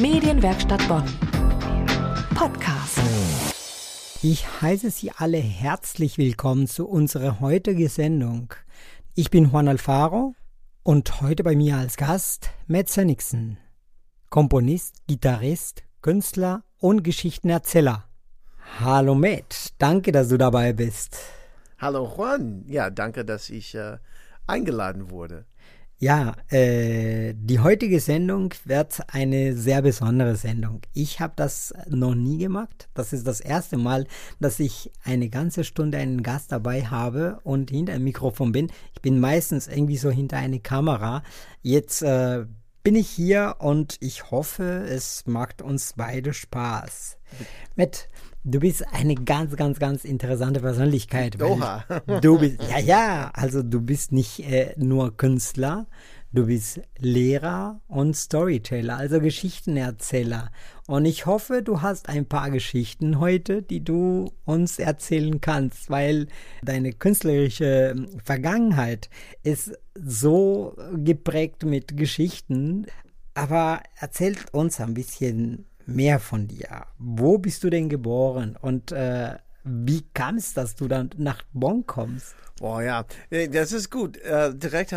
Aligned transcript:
Medienwerkstatt 0.00 0.86
Bonn. 0.86 1.02
Podcast. 2.36 3.00
Ich 4.22 4.46
heiße 4.62 4.92
Sie 4.92 5.10
alle 5.10 5.38
herzlich 5.38 6.18
willkommen 6.18 6.68
zu 6.68 6.86
unserer 6.86 7.40
heutigen 7.40 7.88
Sendung. 7.88 8.54
Ich 9.16 9.30
bin 9.30 9.50
Juan 9.50 9.66
Alfaro 9.66 10.36
und 10.84 11.20
heute 11.20 11.42
bei 11.42 11.56
mir 11.56 11.78
als 11.78 11.96
Gast 11.96 12.50
Matt 12.68 12.96
Nixon, 12.96 13.56
Komponist, 14.30 14.94
Gitarrist, 15.08 15.82
Künstler 16.00 16.62
und 16.78 17.02
Geschichtenerzähler. 17.02 18.04
Hallo 18.78 19.16
Matt, 19.16 19.72
danke, 19.78 20.12
dass 20.12 20.28
du 20.28 20.38
dabei 20.38 20.74
bist. 20.74 21.18
Hallo 21.78 22.08
Juan, 22.16 22.62
ja, 22.68 22.90
danke, 22.90 23.24
dass 23.24 23.50
ich 23.50 23.74
äh, 23.74 23.98
eingeladen 24.46 25.10
wurde. 25.10 25.44
Ja, 26.00 26.36
äh, 26.48 27.34
die 27.36 27.58
heutige 27.58 27.98
Sendung 27.98 28.54
wird 28.64 29.00
eine 29.08 29.56
sehr 29.56 29.82
besondere 29.82 30.36
Sendung. 30.36 30.80
Ich 30.92 31.18
habe 31.18 31.32
das 31.34 31.74
noch 31.88 32.14
nie 32.14 32.38
gemacht. 32.38 32.88
Das 32.94 33.12
ist 33.12 33.26
das 33.26 33.40
erste 33.40 33.76
Mal, 33.76 34.06
dass 34.38 34.60
ich 34.60 34.92
eine 35.02 35.28
ganze 35.28 35.64
Stunde 35.64 35.98
einen 35.98 36.22
Gast 36.22 36.52
dabei 36.52 36.82
habe 36.84 37.40
und 37.42 37.70
hinter 37.70 37.94
einem 37.94 38.04
Mikrofon 38.04 38.52
bin. 38.52 38.70
Ich 38.94 39.02
bin 39.02 39.18
meistens 39.18 39.66
irgendwie 39.66 39.96
so 39.96 40.08
hinter 40.08 40.36
eine 40.36 40.60
Kamera. 40.60 41.24
Jetzt 41.62 42.02
äh, 42.02 42.46
bin 42.84 42.94
ich 42.94 43.10
hier 43.10 43.56
und 43.58 43.96
ich 43.98 44.30
hoffe, 44.30 44.86
es 44.88 45.26
macht 45.26 45.62
uns 45.62 45.94
beide 45.96 46.32
Spaß. 46.32 47.18
Mit 47.74 48.08
Du 48.44 48.60
bist 48.60 48.84
eine 48.92 49.14
ganz, 49.14 49.56
ganz, 49.56 49.78
ganz 49.78 50.04
interessante 50.04 50.60
Persönlichkeit. 50.60 51.42
Oha. 51.42 51.84
Du 52.22 52.38
bist, 52.38 52.58
ja, 52.70 52.78
ja, 52.78 53.30
also 53.34 53.62
du 53.62 53.80
bist 53.80 54.12
nicht 54.12 54.40
äh, 54.40 54.74
nur 54.76 55.16
Künstler, 55.16 55.86
du 56.32 56.46
bist 56.46 56.80
Lehrer 56.98 57.80
und 57.88 58.14
Storyteller, 58.14 58.96
also 58.96 59.20
Geschichtenerzähler. 59.20 60.50
Und 60.86 61.04
ich 61.04 61.26
hoffe, 61.26 61.62
du 61.62 61.82
hast 61.82 62.08
ein 62.08 62.26
paar 62.26 62.50
Geschichten 62.50 63.18
heute, 63.18 63.62
die 63.62 63.82
du 63.82 64.30
uns 64.44 64.78
erzählen 64.78 65.40
kannst, 65.40 65.90
weil 65.90 66.28
deine 66.62 66.92
künstlerische 66.92 67.94
Vergangenheit 68.24 69.10
ist 69.42 69.72
so 69.94 70.76
geprägt 70.94 71.64
mit 71.64 71.96
Geschichten. 71.96 72.86
Aber 73.34 73.82
erzählt 74.00 74.52
uns 74.52 74.80
ein 74.80 74.94
bisschen 74.94 75.66
mehr 75.88 76.20
von 76.20 76.46
dir. 76.46 76.86
Wo 76.98 77.38
bist 77.38 77.64
du 77.64 77.70
denn 77.70 77.88
geboren 77.88 78.56
und 78.60 78.92
äh, 78.92 79.36
wie 79.64 80.02
kam 80.14 80.36
es, 80.36 80.54
dass 80.54 80.76
du 80.76 80.86
dann 80.86 81.10
nach 81.16 81.42
Bonn 81.52 81.86
kommst? 81.86 82.34
Boah, 82.58 82.82
ja, 82.82 83.04
das 83.30 83.72
ist 83.72 83.90
gut. 83.90 84.16
Äh, 84.18 84.54
direkt 84.54 84.94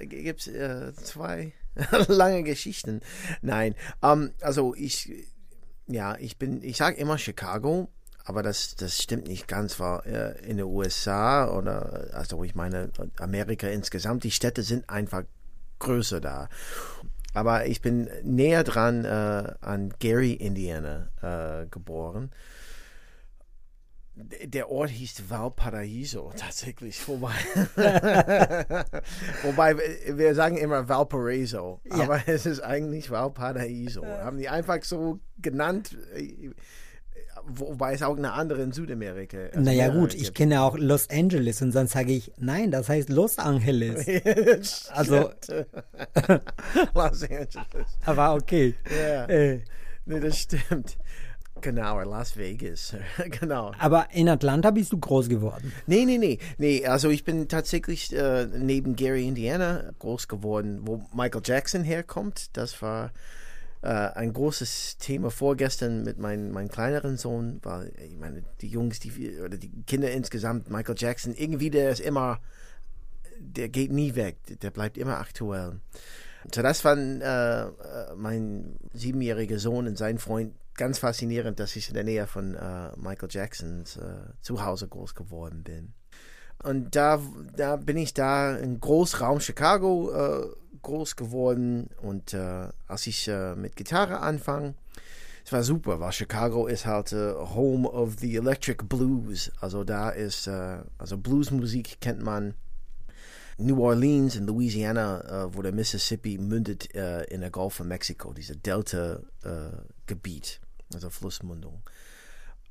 gibt 0.00 0.40
es 0.40 0.46
äh, 0.48 0.92
zwei 0.94 1.52
lange 2.08 2.42
Geschichten. 2.42 3.00
Nein, 3.40 3.74
ähm, 4.02 4.32
also 4.40 4.74
ich, 4.74 5.10
ja, 5.86 6.16
ich 6.18 6.38
bin, 6.38 6.62
ich 6.62 6.76
sage 6.76 6.96
immer 6.96 7.18
Chicago, 7.18 7.88
aber 8.24 8.42
das, 8.42 8.76
das 8.76 9.00
stimmt 9.02 9.28
nicht 9.28 9.48
ganz, 9.48 9.80
weil 9.80 10.00
äh, 10.06 10.48
in 10.48 10.56
den 10.58 10.66
USA 10.66 11.50
oder, 11.50 12.08
also 12.12 12.44
ich 12.44 12.54
meine 12.54 12.90
Amerika 13.18 13.68
insgesamt, 13.68 14.24
die 14.24 14.30
Städte 14.30 14.62
sind 14.62 14.88
einfach 14.88 15.24
größer 15.78 16.20
da. 16.20 16.48
Aber 17.34 17.66
ich 17.66 17.80
bin 17.80 18.10
näher 18.22 18.64
dran 18.64 19.04
äh, 19.04 19.54
an 19.60 19.94
Gary, 19.98 20.32
Indiana, 20.32 21.10
äh, 21.22 21.66
geboren. 21.66 22.30
Der 24.14 24.70
Ort 24.70 24.90
hieß 24.90 25.30
Valparaiso 25.30 26.32
tatsächlich, 26.36 27.08
wobei, 27.08 27.32
wobei 29.42 29.76
wir 29.78 30.34
sagen 30.34 30.58
immer 30.58 30.86
Valparaiso, 30.86 31.80
ja. 31.84 32.02
aber 32.02 32.20
es 32.26 32.44
ist 32.44 32.60
eigentlich 32.60 33.10
Valparaiso. 33.10 34.04
Haben 34.04 34.36
die 34.36 34.50
einfach 34.50 34.82
so 34.82 35.18
genannt 35.38 35.96
wobei 37.46 37.94
es 37.94 38.02
auch 38.02 38.16
eine 38.16 38.32
andere 38.32 38.62
in 38.62 38.72
Südamerika. 38.72 39.38
Also 39.52 39.60
naja 39.60 39.88
gut, 39.88 40.14
ich 40.14 40.34
kenne 40.34 40.62
auch 40.62 40.76
Los 40.76 41.08
Angeles 41.10 41.62
und 41.62 41.74
dann 41.74 41.86
sage 41.86 42.12
ich, 42.12 42.32
nein, 42.38 42.70
das 42.70 42.88
heißt 42.88 43.08
Los 43.08 43.38
Angeles. 43.38 44.88
also 44.92 45.30
Los 46.94 47.22
Angeles. 47.22 47.88
Aber 48.04 48.34
okay. 48.34 48.74
Ja. 48.90 49.26
Äh. 49.26 49.60
Nee, 50.04 50.20
das 50.20 50.38
stimmt. 50.38 50.96
Genau, 51.60 52.00
Las 52.00 52.36
Vegas. 52.36 52.96
genau. 53.40 53.72
Aber 53.78 54.08
in 54.12 54.28
Atlanta 54.28 54.72
bist 54.72 54.92
du 54.92 54.98
groß 54.98 55.28
geworden? 55.28 55.72
Nee, 55.86 56.04
nee, 56.04 56.18
nee. 56.18 56.38
nee 56.58 56.84
also 56.86 57.08
ich 57.08 57.24
bin 57.24 57.46
tatsächlich 57.48 58.12
äh, 58.12 58.46
neben 58.46 58.96
Gary, 58.96 59.28
Indiana 59.28 59.92
groß 60.00 60.26
geworden, 60.26 60.80
wo 60.82 61.06
Michael 61.14 61.42
Jackson 61.44 61.84
herkommt. 61.84 62.56
Das 62.56 62.82
war 62.82 63.12
äh, 63.82 63.88
ein 63.88 64.32
großes 64.32 64.98
Thema 64.98 65.30
vorgestern 65.30 66.04
mit 66.04 66.18
meinem 66.18 66.52
mein 66.52 66.68
kleineren 66.68 67.16
Sohn, 67.16 67.58
weil 67.62 67.92
ich 67.98 68.16
meine, 68.16 68.44
die 68.60 68.68
Jungs, 68.68 69.00
die 69.00 69.40
oder 69.40 69.56
die 69.58 69.70
Kinder 69.86 70.10
insgesamt, 70.10 70.70
Michael 70.70 70.94
Jackson, 70.96 71.34
irgendwie 71.34 71.70
der 71.70 71.90
ist 71.90 72.00
immer, 72.00 72.40
der 73.38 73.68
geht 73.68 73.90
nie 73.90 74.14
weg, 74.14 74.38
der 74.62 74.70
bleibt 74.70 74.96
immer 74.96 75.18
aktuell. 75.18 75.80
So 76.54 76.62
das 76.62 76.80
fand 76.80 77.22
äh, 77.22 77.62
äh, 77.62 77.70
mein 78.16 78.76
siebenjähriger 78.92 79.58
Sohn 79.58 79.86
und 79.86 79.98
sein 79.98 80.18
Freund 80.18 80.54
ganz 80.74 80.98
faszinierend, 80.98 81.60
dass 81.60 81.76
ich 81.76 81.88
in 81.88 81.94
der 81.94 82.04
Nähe 82.04 82.26
von 82.26 82.54
äh, 82.54 82.96
Michael 82.96 83.28
Jacksons 83.30 83.96
äh, 83.96 84.32
Zuhause 84.40 84.88
groß 84.88 85.14
geworden 85.14 85.62
bin. 85.62 85.92
Und 86.62 86.94
da, 86.94 87.20
da 87.56 87.76
bin 87.76 87.96
ich 87.96 88.14
da 88.14 88.56
in 88.56 88.80
Großraum 88.80 89.40
Chicago 89.40 90.12
äh, 90.12 90.46
groß 90.82 91.16
geworden 91.16 91.88
und 92.02 92.34
äh, 92.34 92.68
als 92.88 93.06
ich 93.06 93.28
äh, 93.28 93.54
mit 93.54 93.76
Gitarre 93.76 94.20
anfang, 94.20 94.74
es 95.44 95.52
war 95.52 95.64
super, 95.64 95.98
weil 95.98 96.12
Chicago 96.12 96.66
ist 96.66 96.86
halt 96.86 97.12
äh, 97.12 97.34
Home 97.34 97.88
of 97.88 98.16
the 98.20 98.36
Electric 98.36 98.84
Blues. 98.84 99.50
Also 99.60 99.82
da 99.82 100.10
ist, 100.10 100.46
äh, 100.46 100.78
also 100.98 101.18
Bluesmusik 101.18 102.00
kennt 102.00 102.22
man. 102.22 102.54
New 103.58 103.82
Orleans 103.82 104.36
in 104.36 104.46
Louisiana, 104.46 105.20
äh, 105.20 105.54
wo 105.54 105.62
der 105.62 105.72
Mississippi 105.72 106.38
mündet 106.38 106.94
äh, 106.94 107.24
in 107.24 107.42
der 107.42 107.50
Golf 107.50 107.74
von 107.74 107.88
Mexiko, 107.88 108.32
diese 108.32 108.56
Delta-Gebiet, 108.56 110.60
also 110.94 111.10
Flussmundung. 111.10 111.82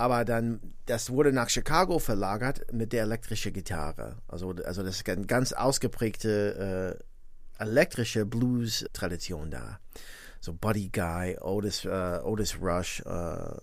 Aber 0.01 0.25
dann, 0.25 0.59
das 0.87 1.11
wurde 1.11 1.31
nach 1.31 1.49
Chicago 1.49 1.99
verlagert 1.99 2.73
mit 2.73 2.91
der 2.91 3.03
elektrischen 3.03 3.53
Gitarre. 3.53 4.15
Also, 4.27 4.55
also 4.65 4.81
das 4.81 4.95
ist 4.95 5.07
eine 5.07 5.27
ganz 5.27 5.53
ausgeprägte 5.53 6.97
elektrische 7.59 8.25
Blues-Tradition 8.25 9.51
da. 9.51 9.79
So 10.39 10.53
Buddy 10.53 10.89
Guy, 10.89 11.37
Otis, 11.39 11.85
uh, 11.85 12.19
Otis 12.23 12.57
Rush 12.59 13.03
uh, 13.05 13.59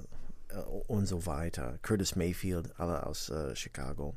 und 0.87 1.07
so 1.07 1.27
weiter. 1.27 1.81
Curtis 1.83 2.15
Mayfield, 2.15 2.73
alle 2.79 3.05
aus 3.05 3.31
uh, 3.31 3.53
Chicago. 3.57 4.15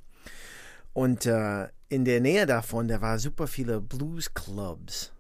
Und 0.94 1.26
in 1.26 2.06
der 2.06 2.20
Nähe 2.20 2.46
davon, 2.46 2.90
da 2.90 3.02
war 3.02 3.18
super 3.18 3.48
viele 3.48 3.82
Blues-Clubs. 3.82 5.12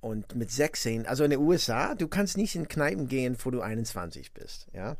Und 0.00 0.34
mit 0.34 0.50
16, 0.50 1.06
also 1.06 1.24
in 1.24 1.30
den 1.30 1.40
USA, 1.40 1.94
du 1.94 2.08
kannst 2.08 2.36
nicht 2.36 2.54
in 2.54 2.68
Kneipen 2.68 3.08
gehen, 3.08 3.36
wo 3.42 3.50
du 3.50 3.60
21 3.60 4.32
bist, 4.32 4.68
ja. 4.72 4.96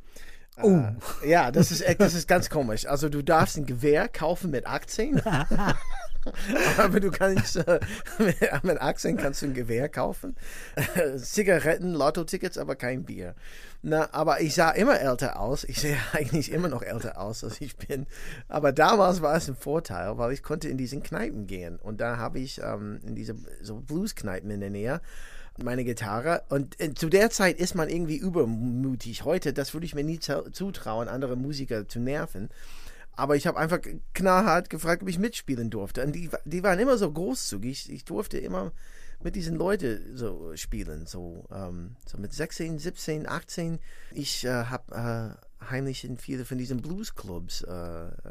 Oh. 0.61 0.83
ja, 1.25 1.51
das 1.51 1.71
ist, 1.71 1.85
das 1.99 2.15
ist 2.15 2.29
ganz 2.29 2.51
komisch. 2.51 2.87
Also 2.87 3.09
du 3.09 3.23
darfst 3.23 3.57
ein 3.57 3.67
Gewehr 3.67 4.09
kaufen 4.09 4.51
mit 4.51 4.67
18. 4.67 5.23
aber 6.79 7.01
du 7.01 7.11
kannst 7.11 7.57
äh, 7.57 7.81
mit 8.63 8.81
18 8.81 9.17
kannst 9.17 9.43
du 9.43 9.47
ein 9.47 9.55
Gewehr 9.55 9.89
kaufen, 9.89 10.37
Zigaretten, 11.17 11.93
Lotto-Tickets, 11.93 12.59
aber 12.59 12.77
kein 12.77 13.05
Bier. 13.05 13.35
Na, 13.83 14.09
aber 14.13 14.41
ich 14.41 14.55
sah 14.55 14.71
immer 14.71 15.01
älter 15.01 15.41
aus. 15.41 15.65
Ich 15.65 15.81
sehe 15.81 15.97
eigentlich 16.13 16.53
immer 16.53 16.69
noch 16.69 16.83
älter 16.83 17.19
aus, 17.21 17.43
als 17.43 17.61
ich 17.61 17.77
bin. 17.77 18.07
Aber 18.49 18.73
damals 18.73 19.23
war 19.23 19.37
es 19.37 19.49
ein 19.49 19.57
Vorteil, 19.57 20.19
weil 20.19 20.33
ich 20.33 20.43
konnte 20.43 20.69
in 20.69 20.79
diesen 20.79 21.03
Kneipen 21.03 21.47
gehen 21.47 21.77
und 21.77 22.01
da 22.01 22.19
habe 22.19 22.39
ich 22.39 22.61
ähm, 22.63 23.01
in 23.05 23.15
diese 23.15 23.35
so 23.61 23.81
Blues-Kneipen 23.81 24.51
in 24.51 24.61
der 24.61 24.71
Nähe 24.71 25.01
meine 25.59 25.85
Gitarre. 25.85 26.43
Und 26.49 26.81
äh, 26.81 26.95
zu 26.95 27.09
der 27.09 27.31
Zeit 27.31 27.59
ist 27.59 27.75
man 27.75 27.89
irgendwie 27.89 28.17
übermutig. 28.17 29.25
Heute, 29.25 29.53
das 29.53 29.75
würde 29.75 29.87
ich 29.87 29.95
mir 29.95 30.05
nie 30.05 30.19
zutrauen, 30.19 31.09
andere 31.09 31.37
Musiker 31.37 31.89
zu 31.89 32.01
nerven. 32.01 32.49
Aber 33.15 33.37
ich 33.37 33.47
habe 33.47 33.59
einfach 33.59 33.81
knallhart 34.15 34.71
gefragt, 34.71 35.03
ob 35.03 35.09
ich 35.09 35.19
mitspielen 35.19 35.71
durfte. 35.71 36.03
Und 36.05 36.13
die, 36.13 36.31
die 36.45 36.63
waren 36.63 36.79
immer 36.79 36.97
so 36.97 37.11
großzügig. 37.11 37.93
Ich 37.93 38.05
durfte 38.05 38.39
immer 38.39 38.73
mit 39.23 39.37
diesen 39.37 39.57
Leuten 39.57 40.17
so 40.17 40.53
spielen. 40.57 41.07
So, 41.07 41.45
ähm, 41.53 41.97
so 42.07 42.19
mit 42.19 42.33
16, 42.33 42.79
17, 42.79 43.29
18. 43.29 43.79
Ich 44.13 44.45
äh, 44.45 44.65
habe 44.65 45.37
äh, 45.61 45.71
heimlich 45.71 46.05
in 46.05 46.17
viele 46.17 46.45
von 46.45 46.59
diesen 46.59 46.81
Bluesclubs 46.81 47.63
äh, 47.63 47.73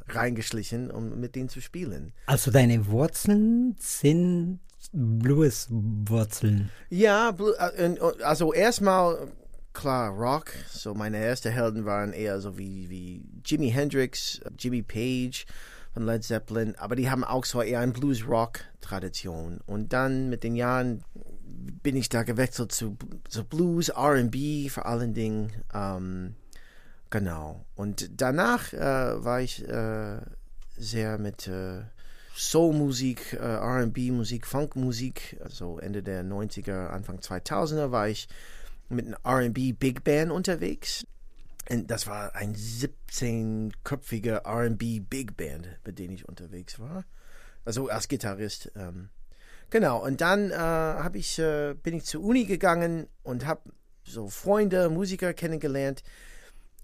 reingeschlichen, 0.10 0.92
um 0.92 1.20
mit 1.20 1.36
denen 1.36 1.50
zu 1.50 1.62
spielen. 1.62 2.14
Also 2.26 2.52
deine 2.52 2.88
Wurzeln 2.88 3.76
sind 3.80 4.60
Blueswurzeln. 4.92 6.70
Ja, 6.90 7.36
äh, 7.78 7.96
also 8.24 8.54
erstmal 8.54 9.32
klar, 9.74 10.12
Rock. 10.12 10.52
So 10.70 10.94
meine 10.94 11.18
ersten 11.18 11.52
Helden 11.52 11.86
waren 11.86 12.14
eher 12.14 12.42
so 12.42 12.58
wie, 12.58 12.90
wie 12.90 13.24
Jimi 13.46 13.72
Hendrix, 13.72 14.42
Jimmy 14.58 14.82
Page 14.82 15.46
von 15.94 16.06
Led 16.06 16.24
Zeppelin, 16.24 16.76
aber 16.78 16.96
die 16.96 17.10
haben 17.10 17.24
auch 17.24 17.46
so 17.46 17.62
eher 17.62 17.82
eine 17.82 17.92
Blues-Rock-Tradition. 17.92 19.60
Und 19.66 19.94
dann 19.94 20.30
mit 20.30 20.44
den 20.44 20.56
Jahren 20.56 21.04
bin 21.84 21.96
ich 21.96 22.10
da 22.10 22.24
gewechselt 22.24 22.72
zu, 22.72 22.98
so 23.28 23.44
Blues, 23.44 23.92
RB 23.96 24.70
vor 24.70 24.86
allen 24.86 25.14
Dingen. 25.14 25.52
Ähm, 25.74 26.36
genau. 27.10 27.66
Und 27.76 28.10
danach 28.22 28.74
äh, 28.74 29.24
war 29.24 29.42
ich 29.42 29.68
äh, 29.68 30.22
sehr 30.78 31.18
mit 31.18 31.48
äh, 31.48 31.82
Soul-Musik, 32.42 33.34
äh, 33.34 33.46
RB-Musik, 33.46 34.48
Funk-Musik, 34.48 35.38
also 35.44 35.78
Ende 35.78 36.02
der 36.02 36.24
90er, 36.24 36.88
Anfang 36.88 37.20
2000er 37.20 37.92
war 37.92 38.10
ich 38.10 38.28
mit 38.90 39.06
einer 39.06 39.20
RB 39.24 39.78
Big 39.78 40.04
Band 40.04 40.32
unterwegs. 40.32 41.06
Und 41.70 41.92
das 41.92 42.08
war 42.08 42.36
ein 42.36 42.56
17-köpfiger 42.56 44.42
RB 44.46 45.08
Big 45.08 45.38
Band, 45.38 45.68
mit 45.86 46.00
dem 46.00 46.12
ich 46.12 46.28
unterwegs 46.28 46.80
war. 46.80 47.06
Also 47.64 47.90
als 47.90 48.08
Gitarrist. 48.08 48.72
Ähm, 48.76 49.10
genau, 49.70 50.04
und 50.04 50.22
dann 50.22 50.50
äh, 50.50 51.18
ich, 51.18 51.38
äh, 51.38 51.76
bin 51.76 51.94
ich 51.94 52.06
zur 52.06 52.24
Uni 52.24 52.46
gegangen 52.46 53.08
und 53.22 53.46
habe 53.46 53.72
so 54.04 54.28
Freunde, 54.30 54.90
Musiker 54.90 55.36
kennengelernt. 55.36 56.02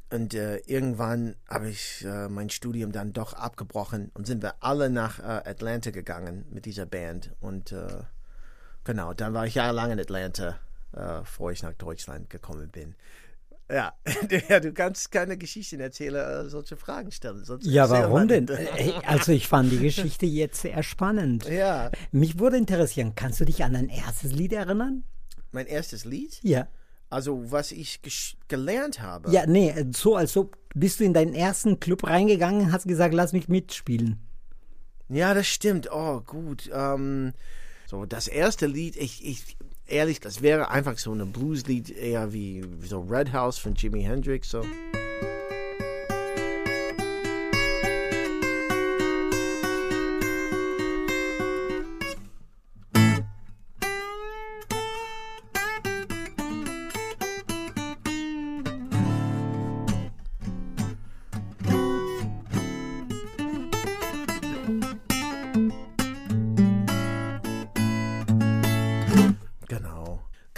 Und 0.10 0.34
äh, 0.34 0.58
irgendwann 0.60 1.36
habe 1.50 1.70
ich 1.70 2.06
äh, 2.06 2.30
mein 2.30 2.50
Studium 2.50 2.94
dann 2.94 3.12
doch 3.12 3.34
abgebrochen 3.34 4.10
und 4.14 4.26
sind 4.26 4.42
wir 4.42 4.56
alle 4.62 4.90
nach 4.90 5.20
äh, 5.20 5.50
Atlanta 5.50 5.92
gegangen 5.92 6.46
mit 6.50 6.66
dieser 6.66 6.86
Band. 6.86 7.36
Und 7.42 7.74
äh, 7.74 8.04
genau, 8.86 9.14
dann 9.14 9.34
war 9.34 9.46
ich 9.46 9.56
jahrelang 9.56 9.92
in 9.92 10.00
Atlanta, 10.00 10.60
äh, 10.94 11.20
bevor 11.20 11.52
ich 11.52 11.62
nach 11.62 11.74
Deutschland 11.74 12.30
gekommen 12.30 12.70
bin. 12.70 12.96
Ja, 13.70 13.94
ja, 14.50 14.62
du 14.62 14.72
kannst 14.72 15.12
keine 15.12 15.38
Geschichten 15.38 15.82
erzählen, 15.82 16.46
äh, 16.46 16.50
solche 16.50 16.78
Fragen 16.78 17.12
stellen. 17.12 17.44
ja, 17.62 17.90
warum 17.90 18.30
denn? 18.30 18.48
Also 19.06 19.34
ich 19.34 19.50
fand 19.50 19.74
die 19.74 19.80
Geschichte 19.80 20.26
jetzt 20.26 20.62
sehr 20.62 20.84
spannend. 20.84 21.46
Ja. 21.50 21.92
Mich 22.14 22.40
würde 22.40 22.56
interessieren, 22.56 23.14
kannst 23.16 23.42
du 23.42 23.46
dich 23.46 23.64
an 23.66 23.74
dein 23.74 23.90
erstes 23.90 24.32
Lied 24.32 24.54
erinnern? 24.54 25.04
Mein 25.52 25.68
erstes 25.68 26.06
Lied? 26.06 26.40
Ja. 26.44 26.68
Also 27.10 27.52
was 27.52 27.72
ich 27.72 28.02
gelernt 28.48 29.02
habe. 29.02 29.32
Ja, 29.32 29.46
nee, 29.46 29.74
so 29.96 30.16
als 30.16 30.36
ob 30.36 30.58
bist 30.76 31.00
du 31.00 31.06
in 31.06 31.14
deinen 31.14 31.34
ersten 31.34 31.80
Club 31.80 32.06
reingegangen, 32.06 32.72
hast 32.72 32.88
gesagt, 32.88 33.14
lass 33.14 33.34
mich 33.34 33.48
mitspielen. 33.48 34.20
Ja, 35.10 35.34
das 35.34 35.48
stimmt. 35.48 35.90
Oh, 35.92 36.22
gut. 36.22 36.70
Ähm, 36.74 37.34
so 37.86 38.06
das 38.06 38.28
erste 38.28 38.68
Lied, 38.68 38.98
ich, 38.98 39.26
ich 39.26 39.58
ehrlich, 39.86 40.20
das 40.20 40.42
wäre 40.42 40.70
einfach 40.70 40.98
so 40.98 41.14
ein 41.14 41.32
Blueslied 41.32 41.90
eher 41.90 42.34
wie, 42.34 42.64
wie 42.82 42.88
so 42.88 43.00
Red 43.00 43.32
House 43.32 43.58
von 43.58 43.74
Jimi 43.76 44.04
Hendrix 44.04 44.50
so. 44.50 44.64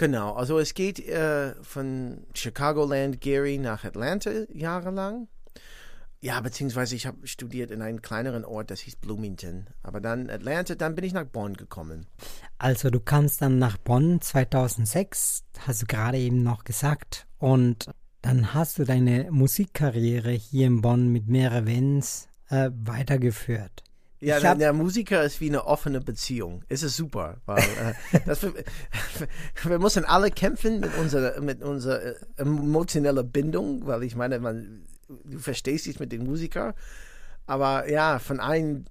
Genau, 0.00 0.32
also 0.32 0.58
es 0.58 0.72
geht 0.72 0.98
äh, 0.98 1.54
von 1.62 2.24
Chicagoland, 2.32 3.20
Gary 3.20 3.58
nach 3.58 3.84
Atlanta 3.84 4.30
jahrelang. 4.50 5.28
Ja, 6.22 6.40
beziehungsweise 6.40 6.96
ich 6.96 7.04
habe 7.04 7.26
studiert 7.26 7.70
in 7.70 7.82
einem 7.82 8.00
kleineren 8.00 8.46
Ort, 8.46 8.70
das 8.70 8.80
hieß 8.80 8.96
Bloomington. 8.96 9.66
Aber 9.82 10.00
dann 10.00 10.30
Atlanta, 10.30 10.74
dann 10.74 10.94
bin 10.94 11.04
ich 11.04 11.12
nach 11.12 11.26
Bonn 11.26 11.52
gekommen. 11.52 12.06
Also 12.56 12.88
du 12.88 12.98
kamst 12.98 13.42
dann 13.42 13.58
nach 13.58 13.76
Bonn 13.76 14.22
2006, 14.22 15.44
hast 15.66 15.82
du 15.82 15.86
gerade 15.86 16.16
eben 16.16 16.42
noch 16.42 16.64
gesagt. 16.64 17.26
Und 17.36 17.90
dann 18.22 18.54
hast 18.54 18.78
du 18.78 18.84
deine 18.84 19.30
Musikkarriere 19.30 20.30
hier 20.30 20.66
in 20.66 20.80
Bonn 20.80 21.08
mit 21.08 21.28
mehreren 21.28 21.64
Events 21.66 22.26
äh, 22.48 22.70
weitergeführt. 22.72 23.84
Ja, 24.20 24.38
der, 24.38 24.54
der, 24.54 24.72
Musiker 24.74 25.22
ist 25.24 25.40
wie 25.40 25.48
eine 25.48 25.64
offene 25.64 26.00
Beziehung. 26.00 26.62
Es 26.68 26.82
ist 26.82 26.96
super, 26.96 27.38
weil 27.46 27.62
äh, 28.12 28.20
das, 28.26 28.42
wir, 28.42 28.52
wir, 29.64 29.78
müssen 29.78 30.04
alle 30.04 30.30
kämpfen 30.30 30.80
mit 30.80 30.94
unserer 30.98 31.40
mit 31.40 31.62
unserer 31.62 32.02
äh, 32.02 32.14
emotionellen 32.36 33.30
Bindung, 33.30 33.86
weil 33.86 34.02
ich 34.02 34.16
meine, 34.16 34.38
man, 34.38 34.84
du 35.24 35.38
verstehst 35.38 35.86
dich 35.86 36.00
mit 36.00 36.12
dem 36.12 36.24
Musiker, 36.24 36.74
aber 37.46 37.90
ja, 37.90 38.18
von 38.18 38.40
einem 38.40 38.84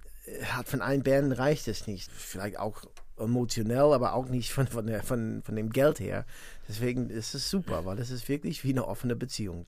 hat 0.46 0.68
von 0.68 0.82
einem 0.82 1.02
Band 1.02 1.38
reicht 1.38 1.68
es 1.68 1.86
nicht. 1.86 2.10
Vielleicht 2.10 2.58
auch 2.58 2.82
emotionell, 3.16 3.92
aber 3.92 4.14
auch 4.14 4.28
nicht 4.28 4.52
von 4.52 4.66
von, 4.66 4.86
der, 4.86 5.02
von, 5.02 5.42
von 5.44 5.54
dem 5.54 5.70
Geld 5.70 6.00
her. 6.00 6.24
Deswegen 6.68 7.10
ist 7.10 7.34
es 7.34 7.50
super, 7.50 7.84
weil 7.84 7.98
es 7.98 8.10
ist 8.10 8.28
wirklich 8.28 8.64
wie 8.64 8.70
eine 8.70 8.86
offene 8.86 9.14
Beziehung. 9.14 9.66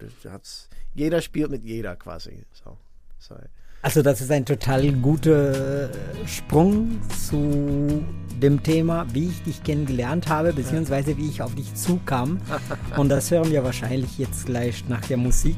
Jeder 0.95 1.21
spielt 1.21 1.51
mit 1.51 1.65
jeder 1.65 1.95
quasi. 1.97 2.45
So, 2.53 2.79
so. 3.19 3.37
Also 3.83 4.01
das 4.01 4.21
ist 4.21 4.31
ein 4.31 4.45
total 4.45 4.93
guter 4.93 5.91
Sprung 6.25 7.01
zu 7.19 8.05
dem 8.41 8.63
Thema, 8.63 9.07
wie 9.13 9.27
ich 9.29 9.43
dich 9.43 9.65
kennengelernt 9.65 10.29
habe, 10.29 10.53
beziehungsweise 10.53 11.17
wie 11.17 11.29
ich 11.29 11.43
auf 11.43 11.57
dich 11.57 11.75
zukam. 11.75 12.39
Und 12.97 13.09
das 13.09 13.33
hören 13.33 13.51
wir 13.51 13.65
wahrscheinlich 13.65 14.19
jetzt 14.19 14.47
gleich 14.47 14.85
nach 14.89 15.01
der 15.01 15.17
Musik. 15.17 15.57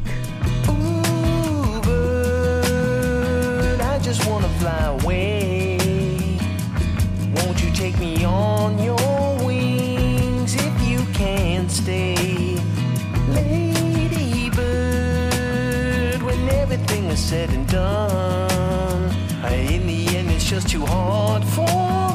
Ooh, 0.69 1.81
bird, 1.82 3.81
I 3.81 3.99
just 4.03 4.25
wanna 4.27 4.49
fly 4.59 4.87
away. 5.03 5.77
Won't 7.35 7.62
you 7.62 7.70
take 7.75 7.99
me 7.99 8.27
on 8.27 8.79
your 8.79 8.97
wings 9.47 10.55
if 10.55 10.88
you 10.88 11.00
can't 11.12 11.70
stay? 11.70 12.14
Is 17.15 17.21
said 17.21 17.51
and 17.51 17.69
done, 17.69 19.11
in 19.53 19.87
the 19.87 20.17
end 20.17 20.31
it's 20.31 20.45
just 20.45 20.69
too 20.69 20.85
hard 20.85 21.45
for 21.45 22.14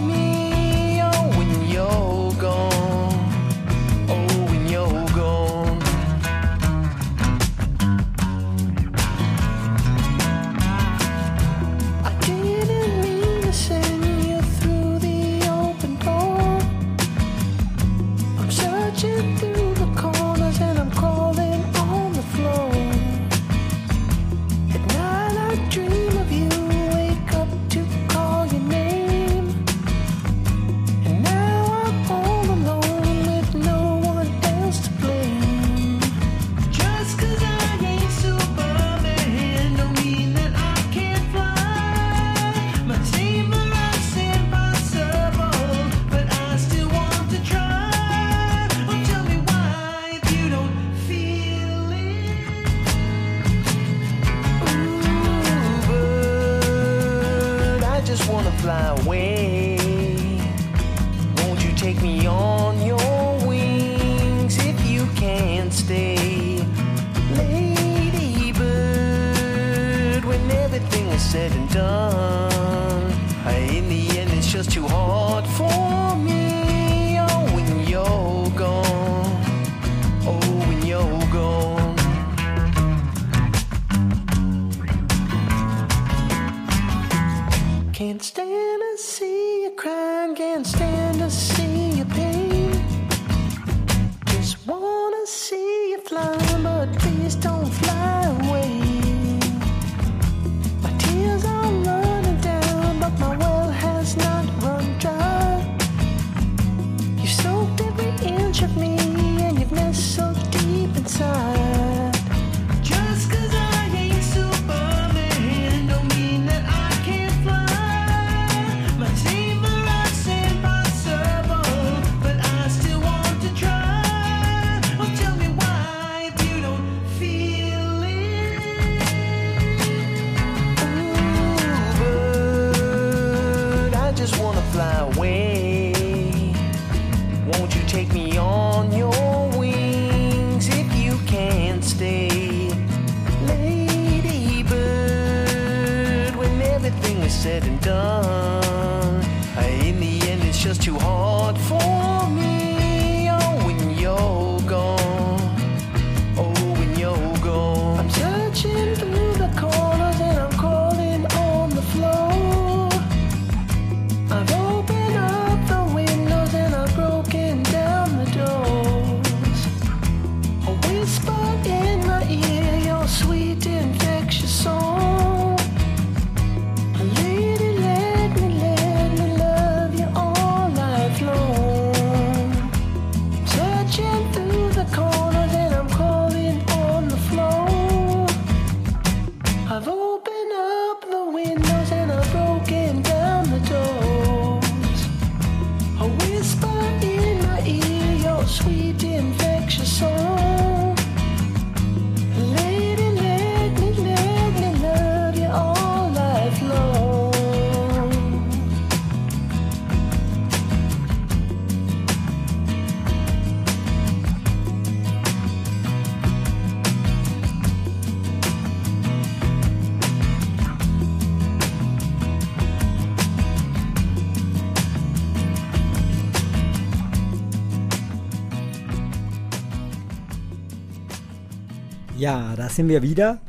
da 232.70 232.76
sind 232.76 232.88
wir 232.88 233.02
wieder. 233.02 233.42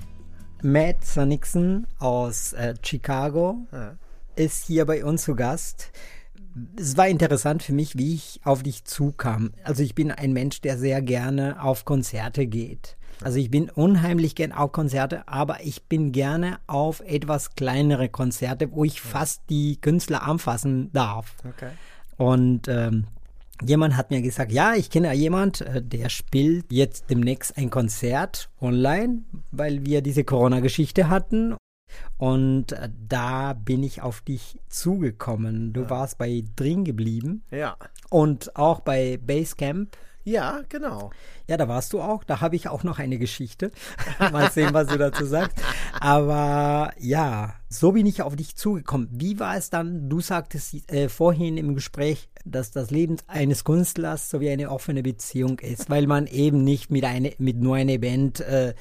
Matt 0.63 1.05
Sonicson 1.05 1.87
aus 1.99 2.55
äh, 2.55 2.75
Chicago 2.83 3.67
Ja. 3.71 3.97
ist 4.35 4.65
hier 4.65 4.87
bei 4.87 5.05
uns 5.05 5.25
zu 5.25 5.35
Gast. 5.37 5.91
Es 6.79 6.97
war 6.97 7.07
interessant 7.07 7.63
für 7.63 7.75
mich, 7.75 7.99
wie 7.99 8.15
ich 8.15 8.41
auf 8.45 8.63
dich 8.63 8.85
zukam. 8.85 9.53
Also 9.63 9.83
ich 9.83 9.95
bin 9.95 10.11
ein 10.11 10.33
Mensch, 10.33 10.63
der 10.63 10.79
sehr 10.79 11.03
gerne 11.03 11.63
auf 11.63 11.85
Konzerte 11.85 12.47
geht. 12.47 12.97
Also 13.23 13.39
ich 13.39 13.51
bin 13.51 13.69
unheimlich 13.69 14.35
gern 14.35 14.53
auf 14.53 14.73
Konzerte, 14.73 15.29
aber 15.29 15.63
ich 15.63 15.85
bin 15.85 16.13
gerne 16.13 16.59
auf 16.67 17.01
etwas 17.01 17.55
kleinere 17.55 18.09
Konzerte, 18.09 18.73
wo 18.73 18.85
ich 18.85 19.03
fast 19.03 19.43
die 19.51 19.79
Künstler 19.83 20.23
anfassen 20.23 20.91
darf. 20.95 21.35
Okay. 21.47 21.71
Und 22.17 22.69
ähm, 22.69 23.05
jemand 23.63 23.97
hat 23.97 24.11
mir 24.11 24.23
gesagt, 24.23 24.53
ja, 24.53 24.75
ich 24.75 24.91
kenne 24.91 25.09
ja 25.09 25.13
jemand, 25.13 25.61
äh, 25.63 25.83
der 25.83 26.09
spielt 26.09 26.67
jetzt 26.71 27.11
demnächst 27.11 27.57
ein 27.57 27.71
Konzert 27.71 28.51
online, 28.61 29.23
weil 29.51 29.85
wir 29.85 30.03
diese 30.03 30.25
Corona-Geschichte 30.25 31.09
hatten. 31.09 31.55
Und 32.19 32.73
äh, 32.73 32.89
da 33.09 33.53
bin 33.55 33.83
ich 33.83 34.03
auf 34.03 34.21
dich 34.21 34.59
zugekommen. 34.69 35.73
Du 35.73 35.91
warst 35.91 36.19
bei 36.19 36.45
drin 36.57 36.85
geblieben 36.85 37.43
Ja. 37.51 37.77
und 38.11 38.55
auch 38.57 38.81
bei 38.81 39.19
Basecamp. 39.21 39.97
Ja, 40.23 40.61
genau. 40.69 41.11
Ja, 41.49 41.57
da 41.57 41.67
warst 41.67 41.93
du 41.95 42.01
auch. 42.03 42.23
Da 42.25 42.41
habe 42.43 42.55
ich 42.55 42.69
auch 42.69 42.85
noch 42.85 42.99
eine 42.99 43.19
Geschichte. 43.19 43.73
Mal 44.33 44.51
sehen, 44.51 44.75
was 44.75 44.87
du 44.89 44.99
dazu 44.99 45.25
sagst. 45.25 45.57
Aber 45.99 46.93
ja, 46.99 47.55
so 47.73 47.93
bin 47.93 48.05
ich 48.05 48.21
auf 48.23 48.35
dich 48.35 48.57
zugekommen. 48.57 49.09
Wie 49.13 49.39
war 49.39 49.57
es 49.57 49.71
dann? 49.71 50.09
Du 50.09 50.21
sagtest 50.21 50.91
äh, 50.93 51.09
vorhin 51.09 51.57
im 51.57 51.77
Gespräch, 51.77 52.29
dass 52.45 52.73
das 52.73 52.91
Leben 52.91 53.17
eines 53.29 53.63
Künstlers 53.65 54.29
so 54.29 54.41
wie 54.41 54.51
eine 54.51 54.71
offene 54.71 55.05
Beziehung 55.05 55.61
ist, 55.61 55.89
weil 55.89 56.09
man 56.09 56.27
eben 56.27 56.65
nicht 56.65 56.91
mit, 56.91 57.05
eine, 57.05 57.33
mit 57.39 57.59
nur 57.59 57.77
einer 57.77 57.99
Band 57.99 58.41
äh, 58.41 58.75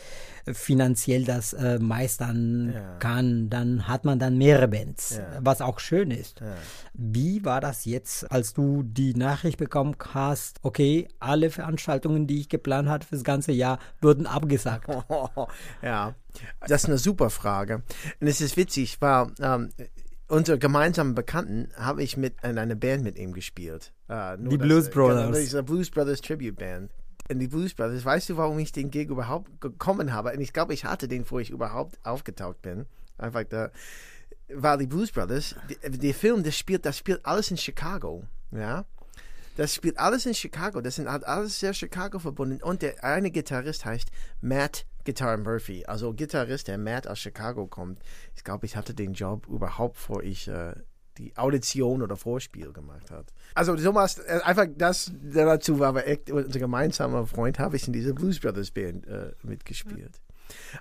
finanziell 0.52 1.24
das 1.24 1.54
äh, 1.54 1.78
meistern 1.78 2.72
Ja. 2.74 2.96
kann. 2.98 3.50
Dann 3.52 3.88
hat 3.88 4.06
man 4.06 4.18
dann 4.18 4.38
mehrere 4.40 4.68
Bands, 4.68 5.18
Ja. 5.18 5.40
was 5.42 5.62
auch 5.62 5.80
schön 5.80 6.10
ist. 6.10 6.40
Ja. 6.40 6.56
Wie 6.96 7.46
war 7.46 7.62
das 7.62 7.86
jetzt, 7.86 8.32
als 8.32 8.54
du 8.56 8.82
die 8.82 9.14
Nachricht 9.14 9.58
bekommen 9.60 9.96
hast, 10.16 10.58
okay, 10.64 11.08
alle 11.20 11.52
Veranstaltungen, 11.52 12.26
die 12.26 12.40
ich 12.40 12.50
geplant 12.50 12.90
hatte 12.90 13.06
fürs 13.08 13.24
ganze 13.24 13.52
Jahr, 13.52 13.78
wurden 14.02 14.26
abgesagt? 14.26 14.90
ja, 15.84 16.16
das 16.68 16.84
ist 16.84 16.90
eine 16.90 16.98
super 16.98 17.30
Frage. 17.30 17.84
Und 18.20 18.28
es 18.28 18.42
ist 18.42 18.58
witzig, 18.58 18.98
weil 19.02 19.28
ähm, 19.42 19.70
unser 20.28 20.58
gemeinsamen 20.58 21.16
Bekannten 21.16 21.70
habe 21.76 22.04
ich 22.04 22.18
mit 22.18 22.36
in 22.44 22.58
einer 22.58 22.76
Band 22.76 23.04
mit 23.04 23.18
ihm 23.18 23.34
gespielt. 23.34 23.92
Äh, 24.08 24.38
Die 24.38 24.58
das- 24.58 24.68
Blues 24.68 24.90
Brothers. 24.90 25.26
Genau, 25.28 25.38
diese 25.40 25.64
Blues 25.64 25.90
Brothers 25.90 26.22
Tribute 26.22 26.56
Band. 26.56 26.92
Und 27.32 27.40
die 27.40 27.48
Blues 27.48 27.74
Brothers, 27.74 28.04
weißt 28.06 28.30
du, 28.30 28.38
warum 28.38 28.58
ich 28.60 28.72
den 28.72 28.90
Gig 28.90 29.10
überhaupt 29.10 29.62
gekommen 29.62 30.14
habe? 30.14 30.32
Und 30.34 30.42
ich 30.42 30.52
glaube, 30.54 30.74
ich 30.74 30.86
hatte 30.86 31.08
den, 31.08 31.22
bevor 31.24 31.42
ich 31.42 31.50
überhaupt 31.52 32.00
aufgetaucht 32.04 32.62
bin. 32.62 32.86
Einfach 33.18 33.44
da, 33.44 33.70
weil 34.54 34.78
die 34.80 34.88
Blues 34.88 35.12
Brothers, 35.12 35.56
die, 35.70 35.98
der 36.00 36.14
Film, 36.16 36.44
das 36.44 36.58
spielt, 36.58 36.86
das 36.86 36.98
spielt 36.98 37.24
alles 37.26 37.52
in 37.52 37.58
Chicago, 37.58 38.24
ja. 38.52 38.86
Das 39.58 39.76
spielt 39.76 40.00
alles 40.00 40.26
in 40.26 40.34
Chicago. 40.34 40.80
Das 40.80 40.96
sind 40.96 41.08
alles 41.08 41.60
sehr 41.60 41.74
Chicago 41.74 42.18
verbunden. 42.18 42.64
Und 42.64 42.82
der 42.82 43.04
eine 43.04 43.30
Gitarrist 43.30 43.84
heißt 43.84 44.08
Matt 44.42 44.86
Guitar 45.10 45.38
Murphy. 45.38 45.86
Also 45.86 46.14
Gitarrist, 46.14 46.68
der 46.68 46.78
Matt 46.78 47.08
aus 47.08 47.18
Chicago 47.18 47.66
kommt. 47.66 48.00
Ich 48.36 48.44
glaube, 48.44 48.68
ich 48.68 48.76
hatte 48.76 48.94
den 48.94 49.14
Job 49.14 49.48
überhaupt, 49.48 49.96
bevor 49.96 50.22
ich 50.22 50.48
äh, 50.48 50.76
die 51.18 51.36
Audition 51.36 52.04
oder 52.04 52.16
Vorspiel 52.16 52.72
gemacht 52.72 53.10
habe. 53.10 53.26
Also 53.56 53.76
Thomas, 53.76 54.20
äh, 54.20 54.40
einfach 54.44 54.68
das 54.78 55.12
dazu 55.34 55.80
war 55.80 55.90
aber 55.90 56.06
echt 56.06 56.30
unser 56.30 56.60
gemeinsamer 56.60 57.26
Freund, 57.26 57.58
habe 57.58 57.76
ich 57.76 57.88
in 57.88 57.94
dieser 57.94 58.14
Blues 58.14 58.40
Brothers 58.40 58.70
Band 58.70 59.08
äh, 59.08 59.32
mitgespielt. 59.42 60.22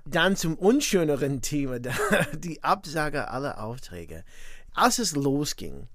Dann 0.05 0.37
zum 0.37 0.55
unschöneren 0.55 1.41
Thema, 1.41 1.79
die 2.35 2.63
Absage 2.63 3.29
aller 3.31 3.63
Aufträge. 3.65 4.25
Als 4.75 4.99
es 4.99 5.17
losging, 5.17 5.89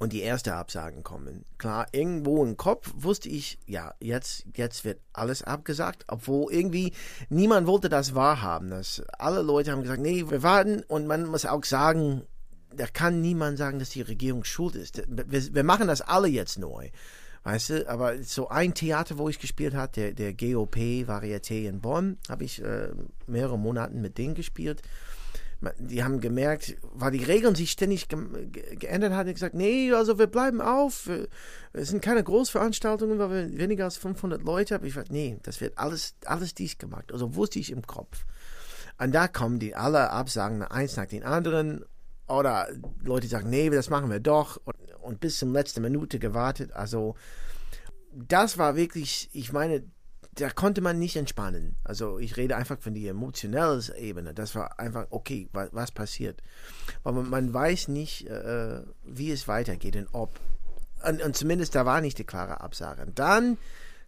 und 0.00 0.14
die 0.14 0.22
erste 0.22 0.54
Absagen 0.54 1.02
kommen. 1.04 1.44
Klar, 1.58 1.86
irgendwo 1.92 2.42
im 2.42 2.56
Kopf 2.56 2.90
wusste 2.96 3.28
ich, 3.28 3.58
ja, 3.66 3.94
jetzt, 4.00 4.46
jetzt 4.56 4.84
wird 4.86 4.98
alles 5.12 5.42
abgesagt, 5.42 6.04
obwohl 6.08 6.50
irgendwie 6.52 6.94
niemand 7.28 7.66
wollte 7.66 7.90
das 7.90 8.14
wahrhaben. 8.14 8.70
Das, 8.70 9.02
alle 9.18 9.42
Leute 9.42 9.70
haben 9.70 9.82
gesagt, 9.82 10.00
nee, 10.00 10.24
wir 10.26 10.42
warten 10.42 10.82
und 10.88 11.06
man 11.06 11.26
muss 11.26 11.44
auch 11.44 11.64
sagen, 11.64 12.22
da 12.74 12.86
kann 12.86 13.20
niemand 13.20 13.58
sagen, 13.58 13.78
dass 13.78 13.90
die 13.90 14.00
Regierung 14.00 14.44
schuld 14.44 14.74
ist. 14.74 15.02
Wir, 15.06 15.54
wir 15.54 15.64
machen 15.64 15.86
das 15.86 16.00
alle 16.00 16.28
jetzt 16.28 16.58
neu. 16.58 16.88
Weißt 17.42 17.70
du, 17.70 17.88
aber 17.88 18.22
so 18.22 18.48
ein 18.48 18.72
Theater, 18.72 19.18
wo 19.18 19.28
ich 19.28 19.38
gespielt 19.38 19.74
habe, 19.74 19.92
der, 19.92 20.12
der 20.12 20.32
GOP 20.32 20.76
Varieté 21.06 21.68
in 21.68 21.80
Bonn, 21.80 22.16
habe 22.28 22.44
ich 22.44 22.62
äh, 22.62 22.88
mehrere 23.26 23.58
Monate 23.58 23.94
mit 23.94 24.16
denen 24.16 24.34
gespielt 24.34 24.82
die 25.78 26.02
haben 26.02 26.20
gemerkt, 26.20 26.76
weil 26.82 27.10
die 27.12 27.24
Regeln 27.24 27.54
sich 27.54 27.70
ständig 27.70 28.08
ge 28.08 28.18
ge 28.46 28.76
geändert 28.76 29.12
haben, 29.12 29.32
gesagt, 29.32 29.54
nee, 29.54 29.92
also 29.92 30.18
wir 30.18 30.26
bleiben 30.26 30.60
auf, 30.60 31.10
es 31.72 31.88
sind 31.88 32.00
keine 32.00 32.24
Großveranstaltungen, 32.24 33.18
weil 33.18 33.30
wir 33.30 33.58
weniger 33.58 33.84
als 33.84 33.98
500 33.98 34.42
Leute 34.42 34.74
haben. 34.74 34.86
Ich 34.86 34.94
sagte, 34.94 35.12
nee, 35.12 35.38
das 35.42 35.60
wird 35.60 35.76
alles, 35.76 36.14
alles 36.24 36.54
dies 36.54 36.78
gemacht. 36.78 37.12
Also 37.12 37.34
wusste 37.34 37.58
ich 37.58 37.70
im 37.70 37.86
Kopf. 37.86 38.24
Und 38.98 39.14
da 39.14 39.28
kommen 39.28 39.58
die 39.58 39.74
alle 39.74 40.10
Absagen, 40.10 40.62
eins 40.62 40.96
nach 40.96 41.06
den 41.06 41.24
anderen. 41.24 41.84
Oder 42.26 42.68
Leute 43.02 43.26
sagen, 43.28 43.50
nee, 43.50 43.68
das 43.68 43.90
machen 43.90 44.10
wir 44.10 44.20
doch. 44.20 44.60
Und, 44.64 44.76
und 45.02 45.20
bis 45.20 45.38
zum 45.38 45.52
letzten 45.52 45.82
Minute 45.82 46.18
gewartet. 46.18 46.72
Also 46.72 47.16
das 48.12 48.56
war 48.58 48.76
wirklich, 48.76 49.28
ich 49.32 49.52
meine, 49.52 49.84
da 50.32 50.50
konnte 50.50 50.80
man 50.80 50.98
nicht 50.98 51.16
entspannen. 51.16 51.76
Also 51.84 52.18
ich 52.18 52.36
rede 52.36 52.56
einfach 52.56 52.78
von 52.78 52.94
der 52.94 53.10
emotionellen 53.10 53.82
Ebene. 53.96 54.32
Das 54.32 54.54
war 54.54 54.78
einfach, 54.78 55.06
okay, 55.10 55.48
was, 55.52 55.70
was 55.72 55.90
passiert? 55.90 56.42
Aber 57.02 57.22
man, 57.22 57.52
weiß 57.52 57.88
nicht, 57.88 58.28
äh, 58.28 58.82
wie 59.04 59.32
es 59.32 59.48
weitergeht 59.48 59.96
und 59.96 60.08
ob. 60.12 60.38
Und, 61.06 61.22
und, 61.22 61.36
zumindest 61.36 61.74
da 61.74 61.86
war 61.86 62.00
nicht 62.00 62.18
die 62.18 62.24
klare 62.24 62.60
Absage. 62.60 63.02
Und 63.02 63.18
dann 63.18 63.58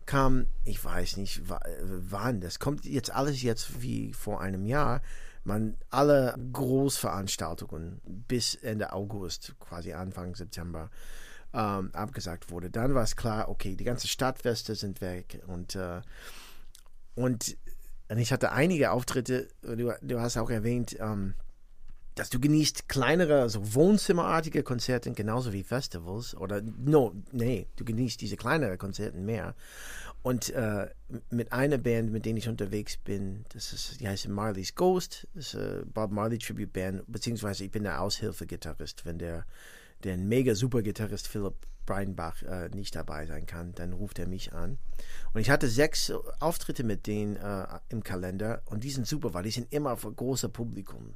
kam, 0.06 0.46
ich 0.64 0.84
weiß 0.84 1.16
nicht 1.16 1.42
wann, 1.46 2.40
das 2.40 2.58
kommt 2.58 2.84
jetzt 2.84 3.12
alles 3.12 3.42
jetzt 3.42 3.82
wie 3.82 4.12
vor 4.12 4.40
einem 4.40 4.66
Jahr, 4.66 5.00
man 5.44 5.76
alle 5.90 6.34
Großveranstaltungen 6.52 8.00
bis 8.04 8.54
Ende 8.54 8.92
August, 8.92 9.54
quasi 9.58 9.92
Anfang 9.92 10.34
September, 10.34 10.90
ähm, 11.54 11.90
abgesagt 11.92 12.50
wurde. 12.50 12.70
Dann 12.70 12.94
war 12.94 13.02
es 13.02 13.16
klar, 13.16 13.48
okay, 13.48 13.76
die 13.76 13.84
ganzen 13.84 14.08
Stadtfeste 14.08 14.74
sind 14.74 15.00
weg 15.00 15.40
und, 15.46 15.74
äh, 15.74 16.00
und, 17.14 17.56
und 18.08 18.18
ich 18.18 18.32
hatte 18.32 18.52
einige 18.52 18.90
Auftritte, 18.90 19.48
du, 19.62 19.92
du 20.00 20.20
hast 20.20 20.36
auch 20.36 20.50
erwähnt, 20.50 20.96
ähm, 21.00 21.34
dass 22.14 22.28
du 22.28 22.38
genießt 22.38 22.88
kleinere, 22.88 23.48
so 23.48 23.74
Wohnzimmerartige 23.74 24.62
Konzerte 24.62 25.10
genauso 25.12 25.52
wie 25.52 25.62
Festivals 25.62 26.36
oder 26.36 26.60
no, 26.60 27.14
nee, 27.32 27.68
du 27.76 27.84
genießt 27.84 28.20
diese 28.20 28.36
kleinere 28.36 28.76
Konzerte 28.76 29.18
mehr. 29.18 29.54
Und 30.22 30.50
äh, 30.50 30.88
mit 31.30 31.52
einer 31.52 31.78
Band, 31.78 32.12
mit 32.12 32.26
der 32.26 32.36
ich 32.36 32.48
unterwegs 32.48 32.96
bin, 32.96 33.44
das 33.52 33.72
ist, 33.72 34.00
die 34.00 34.06
heißt 34.06 34.28
Marley's 34.28 34.74
Ghost, 34.74 35.26
das 35.34 35.54
ist 35.54 35.56
eine 35.56 35.84
Bob 35.86 36.12
Marley 36.12 36.38
Tribute 36.38 36.72
Band, 36.72 37.02
beziehungsweise 37.08 37.64
ich 37.64 37.70
bin 37.70 37.82
der 37.82 38.00
Aushilfe-Gitarrist, 38.00 39.04
wenn 39.04 39.18
der, 39.18 39.46
der 40.04 40.16
mega 40.16 40.54
super 40.54 40.82
Gitarrist 40.82 41.28
Philipp 41.28 41.54
Breinbach 41.84 42.42
äh, 42.42 42.68
nicht 42.68 42.94
dabei 42.94 43.26
sein 43.26 43.44
kann, 43.46 43.74
dann 43.74 43.92
ruft 43.92 44.18
er 44.18 44.28
mich 44.28 44.52
an. 44.52 44.78
Und 45.32 45.40
ich 45.40 45.50
hatte 45.50 45.68
sechs 45.68 46.12
Auftritte 46.38 46.84
mit 46.84 47.06
denen 47.06 47.36
äh, 47.36 47.66
im 47.88 48.04
Kalender 48.04 48.62
und 48.66 48.84
die 48.84 48.90
sind 48.90 49.06
super, 49.06 49.34
weil 49.34 49.42
die 49.42 49.50
sind 49.50 49.72
immer 49.72 49.96
für 49.96 50.12
große 50.12 50.48
Publikum. 50.48 51.14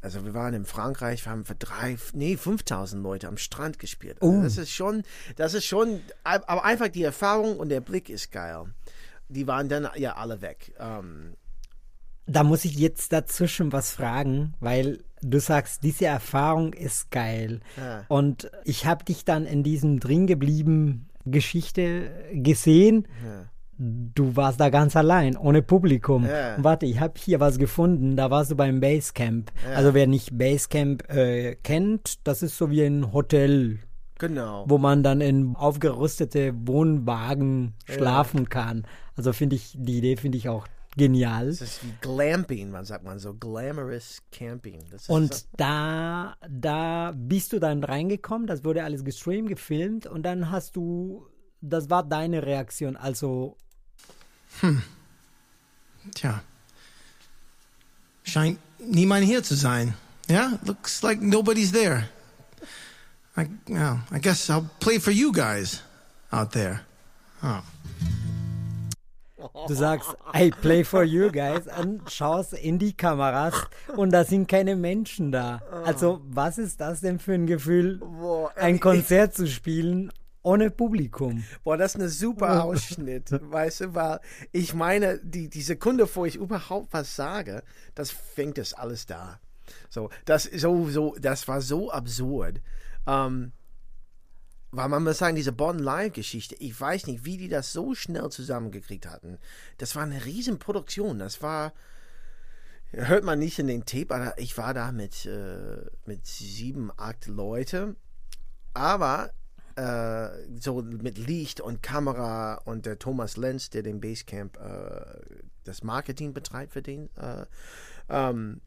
Also 0.00 0.24
wir 0.24 0.32
waren 0.32 0.54
in 0.54 0.64
Frankreich, 0.64 1.24
wir 1.26 1.32
haben 1.32 1.44
für 1.44 1.56
drei, 1.56 1.98
nee, 2.14 2.36
5000 2.36 3.02
Leute 3.02 3.28
am 3.28 3.36
Strand 3.36 3.78
gespielt. 3.78 4.18
Also 4.22 4.32
Das 4.42 4.56
ist 4.58 4.70
schon, 4.70 5.02
das 5.36 5.54
ist 5.54 5.66
schon, 5.66 6.00
aber 6.22 6.64
einfach 6.64 6.88
die 6.88 7.02
Erfahrung 7.02 7.58
und 7.58 7.68
der 7.68 7.80
Blick 7.80 8.08
ist 8.08 8.30
geil. 8.32 8.66
Die 9.28 9.46
waren 9.46 9.68
dann 9.68 9.88
ja 9.96 10.14
alle 10.16 10.40
weg. 10.40 10.72
Ähm, 10.78 11.34
Da 12.26 12.44
muss 12.44 12.64
ich 12.64 12.76
jetzt 12.76 13.12
dazwischen 13.12 13.72
was 13.72 13.90
fragen, 13.92 14.54
weil 14.60 15.04
du 15.22 15.40
sagst, 15.40 15.82
diese 15.82 16.06
Erfahrung 16.06 16.72
ist 16.72 17.10
geil. 17.10 17.60
Ja. 17.76 18.04
Und 18.08 18.50
ich 18.64 18.86
habe 18.86 19.04
dich 19.04 19.24
dann 19.24 19.46
in 19.46 19.62
diesem 19.62 20.00
drin 20.00 20.26
geblieben 20.26 21.08
Geschichte 21.24 22.10
gesehen. 22.32 23.06
Du 23.78 24.36
warst 24.36 24.60
da 24.60 24.68
ganz 24.68 24.94
allein, 24.94 25.36
ohne 25.36 25.62
Publikum. 25.62 26.26
Ja. 26.26 26.62
Warte, 26.62 26.84
ich 26.84 27.00
habe 27.00 27.14
hier 27.18 27.40
was 27.40 27.58
gefunden. 27.58 28.16
Da 28.16 28.30
warst 28.30 28.50
du 28.50 28.56
beim 28.56 28.80
Basecamp. 28.80 29.50
Also 29.74 29.94
wer 29.94 30.06
nicht 30.06 30.36
Basecamp 30.36 31.08
äh, 31.10 31.54
kennt, 31.56 32.26
das 32.26 32.42
ist 32.42 32.58
so 32.58 32.70
wie 32.70 32.82
ein 32.82 33.12
Hotel, 33.12 33.78
genau. 34.18 34.64
wo 34.68 34.76
man 34.76 35.02
dann 35.02 35.22
in 35.22 35.56
aufgerüstete 35.56 36.52
Wohnwagen 36.66 37.72
schlafen 37.86 38.50
kann. 38.50 38.84
Also 39.16 39.32
finde 39.32 39.56
ich, 39.56 39.74
die 39.78 39.98
Idee 39.98 40.16
finde 40.16 40.36
ich 40.36 40.50
auch 40.50 40.66
genial. 40.96 41.46
Das 41.46 41.60
ist 41.60 41.84
wie 41.84 41.92
Glamping, 42.00 42.70
man 42.70 42.84
sagt 42.84 43.04
man 43.04 43.18
so, 43.18 43.34
glamorous 43.34 44.22
Camping. 44.32 44.84
Das 44.90 45.02
ist 45.02 45.10
Und 45.10 45.46
da, 45.56 46.36
da 46.48 47.12
bist 47.14 47.52
du 47.52 47.58
dann 47.58 47.84
reingekommen, 47.84 48.46
das 48.46 48.64
wurde 48.64 48.84
alles 48.84 49.04
gestreamt, 49.04 49.48
gefilmt 49.48 50.06
und 50.06 50.22
dann 50.22 50.50
hast 50.50 50.76
du, 50.76 51.26
das 51.60 51.90
war 51.90 52.02
deine 52.02 52.44
Reaktion, 52.44 52.96
also 52.96 53.56
Tja. 56.14 56.42
Scheint 58.22 58.58
niemand 58.78 59.24
hier 59.24 59.42
zu 59.42 59.54
sein. 59.54 59.94
Yeah, 60.28 60.58
looks 60.64 61.02
like 61.02 61.20
nobody's 61.20 61.72
there. 61.72 62.08
I, 63.36 63.48
well, 63.68 64.00
I 64.12 64.18
guess 64.18 64.50
I'll 64.50 64.68
play 64.80 64.98
for 64.98 65.10
you 65.10 65.32
guys 65.32 65.82
out 66.30 66.52
there. 66.52 66.82
Oh. 67.42 67.62
Du 69.66 69.74
sagst, 69.74 70.10
I 70.34 70.50
play 70.50 70.84
for 70.84 71.02
you 71.02 71.30
guys 71.30 71.66
und 71.80 72.10
schaust 72.10 72.52
in 72.52 72.78
die 72.78 72.96
Kameras 72.96 73.54
und 73.96 74.10
da 74.10 74.24
sind 74.24 74.48
keine 74.48 74.76
Menschen 74.76 75.32
da. 75.32 75.62
Also 75.84 76.20
was 76.24 76.58
ist 76.58 76.80
das 76.80 77.00
denn 77.00 77.18
für 77.18 77.34
ein 77.34 77.46
Gefühl, 77.46 78.00
ein 78.56 78.80
Konzert 78.80 79.34
zu 79.34 79.46
spielen 79.46 80.12
ohne 80.42 80.70
Publikum? 80.70 81.44
Boah, 81.64 81.76
das 81.76 81.94
ist 81.94 82.00
ein 82.00 82.08
super 82.08 82.64
Ausschnitt, 82.64 83.30
weißt 83.30 83.80
du, 83.80 83.94
weil 83.94 84.20
ich 84.52 84.74
meine, 84.74 85.18
die, 85.22 85.48
die 85.48 85.62
Sekunde, 85.62 86.04
bevor 86.04 86.26
ich 86.26 86.36
überhaupt 86.36 86.92
was 86.92 87.16
sage, 87.16 87.62
das 87.94 88.10
fängt 88.10 88.58
es 88.58 88.74
alles 88.74 89.06
da. 89.06 89.40
So, 89.88 90.10
das, 90.24 90.44
so, 90.44 90.88
so, 90.88 91.16
das 91.20 91.46
war 91.48 91.60
so 91.60 91.90
absurd. 91.90 92.60
Ähm, 93.06 93.52
weil 94.72 94.88
man 94.88 95.02
muss 95.02 95.18
sagen, 95.18 95.36
diese 95.36 95.52
Bonn 95.52 95.78
Live-Geschichte, 95.78 96.54
ich 96.56 96.78
weiß 96.80 97.06
nicht, 97.06 97.24
wie 97.24 97.36
die 97.36 97.48
das 97.48 97.72
so 97.72 97.94
schnell 97.94 98.28
zusammengekriegt 98.30 99.06
hatten. 99.06 99.38
Das 99.78 99.96
war 99.96 100.04
eine 100.04 100.24
Riesenproduktion. 100.24 101.18
Das 101.18 101.42
war, 101.42 101.72
hört 102.90 103.24
man 103.24 103.38
nicht 103.38 103.58
in 103.58 103.66
den 103.66 103.84
Tape, 103.84 104.14
aber 104.14 104.38
ich 104.38 104.56
war 104.58 104.72
da 104.72 104.92
mit, 104.92 105.26
äh, 105.26 105.78
mit 106.06 106.26
sieben, 106.26 106.92
acht 106.96 107.26
Leute. 107.26 107.96
Aber 108.72 109.32
äh, 109.74 110.28
so 110.60 110.82
mit 110.82 111.18
Licht 111.18 111.60
und 111.60 111.82
Kamera 111.82 112.54
und 112.64 112.86
der 112.86 112.98
Thomas 112.98 113.36
Lenz, 113.36 113.70
der 113.70 113.82
den 113.82 114.00
Basecamp 114.00 114.56
äh, 114.58 115.20
das 115.64 115.82
Marketing 115.82 116.32
betreibt 116.32 116.72
für 116.72 116.82
den, 116.82 117.08
äh, 117.16 117.46
ähm, 118.08 118.60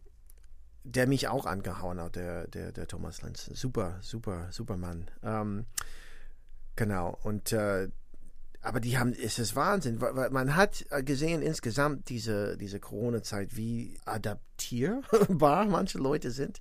der 0.84 1.08
mich 1.08 1.28
auch 1.28 1.46
angehauen 1.46 2.00
hat, 2.00 2.15
der, 2.15 2.48
der, 2.48 2.72
der 2.72 2.88
Thomas 2.88 3.22
Lenz. 3.22 3.46
Super, 3.54 3.98
super, 4.02 4.48
super 4.52 4.78
Mann. 4.78 5.10
Ähm, 5.24 5.65
genau. 6.76 7.17
Und 7.24 7.52
äh, 7.54 7.89
aber 8.63 8.80
die 8.80 8.98
haben, 8.98 9.13
es 9.13 9.39
ist 9.39 9.58
Wahnsinn, 9.58 10.00
weil, 10.00 10.30
man 10.30 10.56
hat 10.56 10.86
äh, 10.89 11.04
gesehen 11.04 11.41
insgesamt 11.41 12.08
diese, 12.08 12.58
diese 12.58 12.80
Corona-Zeit, 12.80 13.58
wie 13.58 13.98
adaptierbar 14.06 15.65
manche 15.69 15.98
Leute 15.98 16.32
sind. 16.32 16.60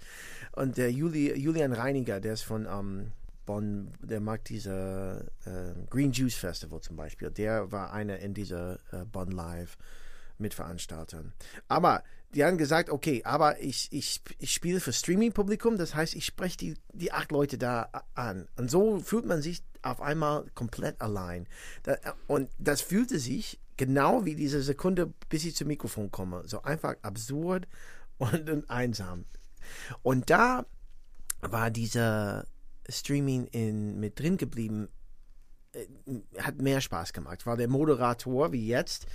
Und 0.50 0.78
der 0.78 0.90
Juli, 0.90 1.32
Julian 1.38 1.72
Reiniger, 1.72 2.18
der 2.20 2.32
ist 2.32 2.42
von 2.42 2.66
ähm, 2.66 3.12
Bonn, 3.46 3.92
der 4.00 4.20
mag 4.20 4.44
diese 4.44 5.30
äh, 5.44 5.86
Green 5.90 6.10
Juice 6.10 6.34
Festival 6.34 6.80
zum 6.80 6.96
Beispiel. 6.96 7.30
Der 7.30 7.70
war 7.70 7.92
einer 7.92 8.18
in 8.18 8.34
dieser 8.34 8.80
äh, 8.90 9.04
Bonn 9.04 9.30
Live 9.30 9.76
Mitveranstaltern. 10.38 11.32
Aber 11.68 12.02
die 12.34 12.44
haben 12.44 12.58
gesagt, 12.58 12.88
okay, 12.90 13.22
aber 13.24 13.60
ich, 13.60 13.88
ich, 13.92 14.22
ich 14.38 14.52
spiele 14.52 14.80
für 14.80 14.92
Streaming-Publikum, 14.92 15.76
das 15.76 15.94
heißt, 15.94 16.14
ich 16.14 16.24
spreche 16.24 16.56
die, 16.56 16.74
die 16.92 17.12
acht 17.12 17.30
Leute 17.30 17.58
da 17.58 17.90
an. 18.14 18.48
Und 18.56 18.70
so 18.70 19.00
fühlt 19.00 19.26
man 19.26 19.42
sich 19.42 19.62
auf 19.82 20.00
einmal 20.00 20.46
komplett 20.54 21.00
allein. 21.00 21.46
Und 22.26 22.48
das 22.58 22.80
fühlte 22.80 23.18
sich 23.18 23.60
genau 23.76 24.24
wie 24.24 24.34
diese 24.34 24.62
Sekunde, 24.62 25.12
bis 25.28 25.44
ich 25.44 25.56
zum 25.56 25.68
Mikrofon 25.68 26.10
komme. 26.10 26.42
So 26.46 26.62
einfach 26.62 26.94
absurd 27.02 27.68
und, 28.18 28.48
und 28.48 28.70
einsam. 28.70 29.26
Und 30.02 30.30
da 30.30 30.64
war 31.40 31.70
dieser 31.70 32.46
Streaming 32.88 33.46
in, 33.46 33.98
mit 34.00 34.18
drin 34.18 34.36
geblieben, 34.36 34.88
äh, 35.72 35.86
hat 36.38 36.60
mehr 36.60 36.80
Spaß 36.80 37.12
gemacht, 37.12 37.46
weil 37.46 37.56
der 37.56 37.68
Moderator, 37.68 38.52
wie 38.52 38.66
jetzt, 38.66 39.06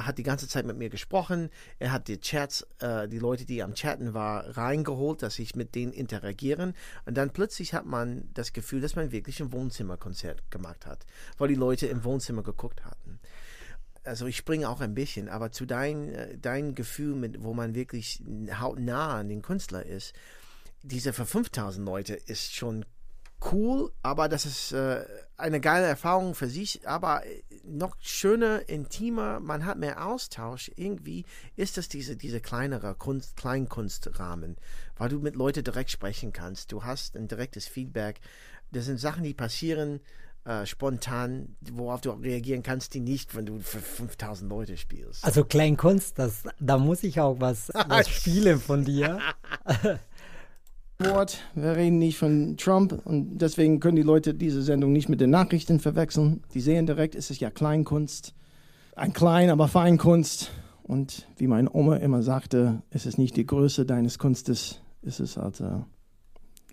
hat 0.00 0.18
die 0.18 0.22
ganze 0.22 0.48
Zeit 0.48 0.66
mit 0.66 0.76
mir 0.76 0.88
gesprochen. 0.88 1.50
Er 1.78 1.92
hat 1.92 2.08
die 2.08 2.20
Chats, 2.20 2.66
äh, 2.80 3.08
die 3.08 3.18
Leute, 3.18 3.44
die 3.44 3.62
am 3.62 3.74
Chatten 3.74 4.14
war, 4.14 4.56
reingeholt, 4.56 5.22
dass 5.22 5.38
ich 5.38 5.54
mit 5.54 5.74
denen 5.74 5.92
interagieren. 5.92 6.74
Und 7.04 7.16
dann 7.16 7.30
plötzlich 7.30 7.74
hat 7.74 7.86
man 7.86 8.28
das 8.34 8.52
Gefühl, 8.52 8.80
dass 8.80 8.96
man 8.96 9.12
wirklich 9.12 9.40
ein 9.40 9.52
Wohnzimmerkonzert 9.52 10.50
gemacht 10.50 10.86
hat, 10.86 11.04
weil 11.38 11.48
die 11.48 11.54
Leute 11.54 11.86
im 11.86 12.04
Wohnzimmer 12.04 12.42
geguckt 12.42 12.84
hatten. 12.84 13.20
Also 14.04 14.26
ich 14.26 14.36
springe 14.36 14.68
auch 14.68 14.80
ein 14.80 14.94
bisschen, 14.94 15.28
aber 15.28 15.52
zu 15.52 15.66
dein, 15.66 16.08
äh, 16.08 16.38
dein 16.38 16.74
Gefühl, 16.74 17.14
mit, 17.14 17.42
wo 17.42 17.54
man 17.54 17.74
wirklich 17.74 18.22
hautnah 18.58 19.18
an 19.18 19.28
den 19.28 19.42
Künstler 19.42 19.84
ist, 19.84 20.14
diese 20.82 21.12
für 21.12 21.26
5000 21.26 21.86
Leute 21.86 22.14
ist 22.14 22.54
schon 22.54 22.84
cool, 23.50 23.90
aber 24.02 24.28
das 24.28 24.46
ist 24.46 24.72
äh, 24.72 25.04
eine 25.36 25.60
geile 25.60 25.86
Erfahrung 25.86 26.34
für 26.34 26.48
sich, 26.48 26.86
aber 26.86 27.26
äh, 27.26 27.42
noch 27.64 27.96
schöner, 28.00 28.68
intimer, 28.68 29.40
man 29.40 29.64
hat 29.64 29.78
mehr 29.78 30.06
Austausch. 30.06 30.70
Irgendwie 30.76 31.24
ist 31.56 31.76
das 31.76 31.88
diese, 31.88 32.16
diese 32.16 32.40
kleinere 32.40 32.94
Kunst, 32.94 33.36
Kleinkunstrahmen, 33.36 34.56
weil 34.96 35.08
du 35.08 35.18
mit 35.18 35.36
Leuten 35.36 35.64
direkt 35.64 35.90
sprechen 35.90 36.32
kannst. 36.32 36.72
Du 36.72 36.84
hast 36.84 37.16
ein 37.16 37.28
direktes 37.28 37.66
Feedback. 37.66 38.20
Das 38.70 38.86
sind 38.86 38.98
Sachen, 38.98 39.24
die 39.24 39.34
passieren 39.34 40.00
äh, 40.44 40.66
spontan, 40.66 41.56
worauf 41.72 42.00
du 42.00 42.10
reagieren 42.10 42.62
kannst, 42.62 42.94
die 42.94 43.00
nicht, 43.00 43.36
wenn 43.36 43.46
du 43.46 43.60
für 43.60 43.78
5000 43.78 44.50
Leute 44.50 44.76
spielst. 44.76 45.24
Also 45.24 45.44
Kleinkunst, 45.44 46.18
das, 46.18 46.42
da 46.58 46.78
muss 46.78 47.04
ich 47.04 47.20
auch 47.20 47.38
was, 47.38 47.68
was 47.88 48.08
spielen 48.08 48.60
von 48.60 48.84
dir. 48.84 49.20
Wort. 51.10 51.38
Wir 51.54 51.76
reden 51.76 51.98
nicht 51.98 52.18
von 52.18 52.56
Trump 52.56 53.00
und 53.04 53.38
deswegen 53.38 53.80
können 53.80 53.96
die 53.96 54.02
Leute 54.02 54.34
diese 54.34 54.62
Sendung 54.62 54.92
nicht 54.92 55.08
mit 55.08 55.20
den 55.20 55.30
Nachrichten 55.30 55.80
verwechseln. 55.80 56.42
Die 56.54 56.60
sehen 56.60 56.86
direkt, 56.86 57.14
es 57.14 57.30
ist 57.30 57.40
ja 57.40 57.50
Kleinkunst. 57.50 58.34
Ein 58.94 59.12
klein, 59.12 59.50
aber 59.50 59.68
Feinkunst. 59.68 60.50
Und 60.82 61.26
wie 61.36 61.46
meine 61.46 61.72
Oma 61.72 61.96
immer 61.96 62.22
sagte, 62.22 62.82
es 62.90 63.06
ist 63.06 63.18
nicht 63.18 63.36
die 63.36 63.46
Größe 63.46 63.86
deines 63.86 64.18
Kunstes, 64.18 64.80
es 65.02 65.20
ist 65.20 65.36
äh, 65.36 65.50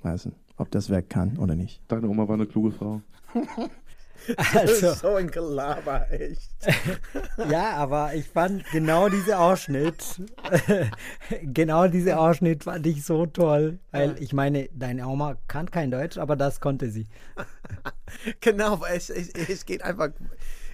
weiß 0.02 0.26
nicht, 0.26 0.38
ob 0.58 0.72
das 0.72 0.90
Werk 0.90 1.10
kann 1.10 1.38
oder 1.38 1.56
nicht. 1.56 1.82
Deine 1.88 2.10
Oma 2.10 2.28
war 2.28 2.36
eine 2.36 2.48
kluge 2.48 2.72
Frau. 2.72 3.02
das 4.28 4.56
Also, 4.56 4.88
ist 4.92 5.00
so 5.00 5.16
ein 5.16 5.30
Gelaber, 5.32 6.12
echt. 6.12 6.52
ja, 7.50 7.72
aber 7.76 8.14
ich 8.14 8.28
fand 8.28 8.64
genau 8.72 9.10
diesen 9.10 9.34
Ausschnitt, 9.34 10.22
genau 11.44 11.88
diesen 11.88 12.14
Ausschnitt 12.14 12.64
fand 12.64 12.86
ich 12.88 13.04
so 13.06 13.26
toll, 13.26 13.80
weil 13.92 14.16
ich 14.22 14.34
meine, 14.34 14.70
deine 14.74 15.08
Oma 15.08 15.38
kann 15.48 15.70
kein 15.72 15.92
Deutsch, 15.92 16.18
aber 16.18 16.36
das 16.36 16.60
konnte 16.60 16.90
sie. 16.90 17.08
Genau, 18.42 18.82
weil 18.82 18.98
es, 18.98 19.10
es, 19.12 19.30
es 19.30 19.66
geht 19.66 19.84
einfach, 19.84 20.10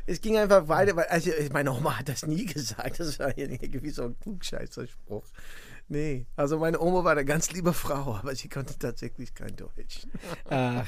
es 0.06 0.22
ging 0.22 0.38
einfach 0.38 0.68
weiter, 0.70 0.96
weil, 0.96 1.06
also 1.06 1.32
meine 1.52 1.72
Oma 1.74 2.00
hat 2.00 2.08
das 2.08 2.26
nie 2.26 2.46
gesagt, 2.46 3.00
das 3.00 3.20
war 3.20 3.38
irgendwie 3.38 3.90
so 3.90 4.04
ein 4.04 4.18
Klugscheißerspruch. 4.20 5.26
Nee, 5.88 6.26
also 6.36 6.58
meine 6.58 6.80
Oma 6.80 7.04
war 7.04 7.12
eine 7.12 7.26
ganz 7.26 7.52
liebe 7.52 7.74
Frau, 7.74 8.16
aber 8.16 8.34
sie 8.36 8.50
konnte 8.50 8.78
tatsächlich 8.80 9.34
kein 9.36 9.56
Deutsch. 9.56 10.08
Ach, 10.50 10.88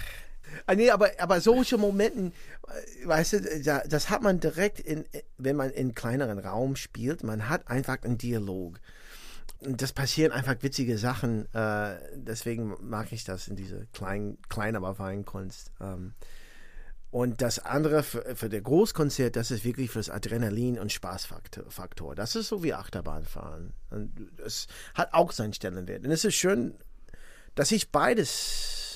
Ah, 0.65 0.75
nee, 0.75 0.89
aber, 0.89 1.11
aber 1.19 1.41
solche 1.41 1.77
Momenten, 1.77 2.33
äh, 2.67 3.07
weißt 3.07 3.33
du, 3.33 3.61
da- 3.63 3.83
das 3.87 4.09
hat 4.09 4.21
man 4.21 4.39
direkt, 4.39 4.79
in, 4.79 5.05
wenn 5.37 5.55
man 5.55 5.69
in 5.71 5.93
kleineren 5.95 6.39
Raum 6.39 6.75
spielt, 6.75 7.23
man 7.23 7.49
hat 7.49 7.67
einfach 7.69 8.01
einen 8.03 8.17
Dialog. 8.17 8.79
Und 9.59 9.81
das 9.81 9.91
passieren 9.91 10.31
einfach 10.31 10.55
witzige 10.61 10.97
Sachen, 10.97 11.51
äh, 11.53 11.95
deswegen 12.15 12.75
mag 12.81 13.11
ich 13.11 13.23
das 13.23 13.47
in 13.47 13.55
diese 13.55 13.87
kleinen, 13.93 14.37
kleinen 14.49 14.75
aber 14.77 14.93
feinen 14.95 15.25
Kunst. 15.25 15.71
Ähm, 15.81 16.13
und 17.09 17.41
das 17.41 17.59
andere 17.59 18.03
für, 18.03 18.35
für 18.35 18.49
der 18.49 18.61
Großkonzert, 18.61 19.35
das 19.35 19.49
ist 19.49 19.63
wirklich 19.63 19.89
fürs 19.89 20.09
Adrenalin 20.09 20.77
und 20.77 20.91
Spaßfaktor. 20.91 21.71
Faktor. 21.71 22.13
Das 22.15 22.35
ist 22.35 22.49
so 22.49 22.63
wie 22.63 22.73
Achterbahnfahren. 22.73 23.73
Und 23.89 24.11
es 24.45 24.67
hat 24.93 25.13
auch 25.13 25.31
seinen 25.31 25.53
Stellenwert. 25.53 26.05
Und 26.05 26.11
es 26.11 26.25
ist 26.25 26.35
schön, 26.35 26.75
dass 27.55 27.71
ich 27.71 27.91
beides 27.91 28.86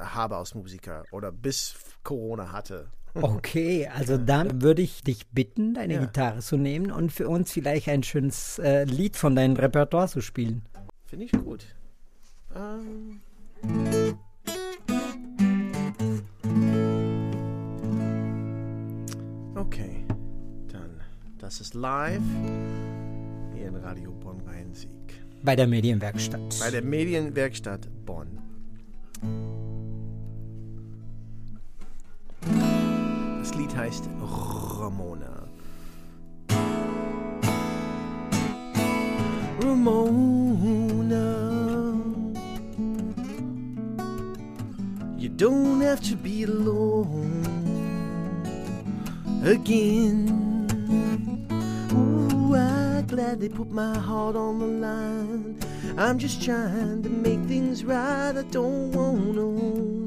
habe 0.00 0.36
als 0.36 0.54
Musiker 0.54 1.04
oder 1.12 1.32
bis 1.32 1.74
Corona 2.02 2.52
hatte. 2.52 2.88
okay. 3.14 3.88
Also 3.94 4.16
dann 4.18 4.62
würde 4.62 4.82
ich 4.82 5.02
dich 5.02 5.28
bitten, 5.30 5.74
deine 5.74 5.94
Ja. 5.94 6.00
Gitarre 6.00 6.38
zu 6.40 6.56
nehmen 6.56 6.90
und 6.90 7.10
für 7.12 7.28
uns 7.28 7.52
vielleicht 7.52 7.88
ein 7.88 8.02
schönes 8.02 8.58
äh, 8.58 8.84
Lied 8.84 9.16
von 9.16 9.34
deinem 9.34 9.56
Repertoire 9.56 10.08
zu 10.08 10.20
spielen. 10.20 10.62
Finde 11.06 11.24
ich 11.26 11.32
gut. 11.32 11.64
Ähm. 12.54 13.20
Okay, 19.54 20.04
dann 20.70 21.00
das 21.38 21.60
ist 21.60 21.74
live 21.74 22.22
hier 23.54 23.68
in 23.68 23.76
Radio 23.76 24.12
Bonn 24.12 24.40
Rhein-Sieg. 24.46 24.88
Bei 25.42 25.56
der 25.56 25.66
Medienwerkstatt. 25.66 26.40
Bei 26.60 26.70
der 26.70 26.82
Medienwerkstatt 26.82 27.88
Bonn. 28.06 28.38
Lied 33.58 33.76
heißt 33.76 34.08
Ramona. 34.78 35.48
Ramona, 39.60 41.24
you 45.16 45.28
don't 45.28 45.80
have 45.80 46.00
to 46.02 46.14
be 46.14 46.44
alone 46.44 47.42
again. 49.44 50.68
Ooh, 51.92 52.54
I 52.54 53.02
gladly 53.08 53.48
put 53.48 53.72
my 53.72 53.98
heart 53.98 54.36
on 54.36 54.60
the 54.60 54.66
line. 54.66 55.58
I'm 55.96 56.18
just 56.18 56.40
trying 56.44 57.02
to 57.02 57.08
make 57.08 57.40
things 57.48 57.84
right. 57.84 58.36
I 58.36 58.42
don't 58.52 58.92
want 58.92 59.34
to 59.34 59.40
own 59.40 59.92
you. 59.92 59.97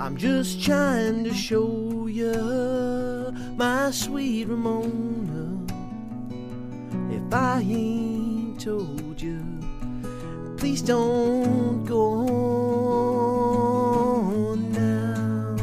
I'm 0.00 0.16
just 0.16 0.62
trying 0.62 1.24
to 1.24 1.34
show 1.34 2.06
you 2.06 3.34
my 3.56 3.90
sweet 3.90 4.46
Ramona. 4.46 5.66
If 7.10 7.34
I 7.34 7.60
ain't 7.60 8.60
told 8.60 9.20
you, 9.20 9.44
please 10.56 10.82
don't 10.82 11.84
go 11.84 12.28
on 14.52 14.70
now. 14.70 15.56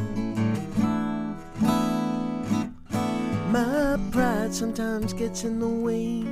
My 3.52 3.98
pride 4.12 4.54
sometimes 4.54 5.14
gets 5.14 5.46
in 5.46 5.62
the 5.62 5.70
way, 5.70 6.26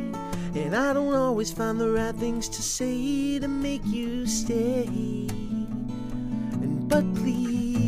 and 0.61 0.75
I 0.75 0.91
don't 0.91 1.15
always 1.15 1.53
find 1.53 1.79
the 1.79 1.89
right 1.89 2.15
things 2.15 2.49
to 2.49 2.61
say 2.61 3.39
to 3.39 3.47
make 3.47 3.85
you 3.85 4.27
stay. 4.27 5.29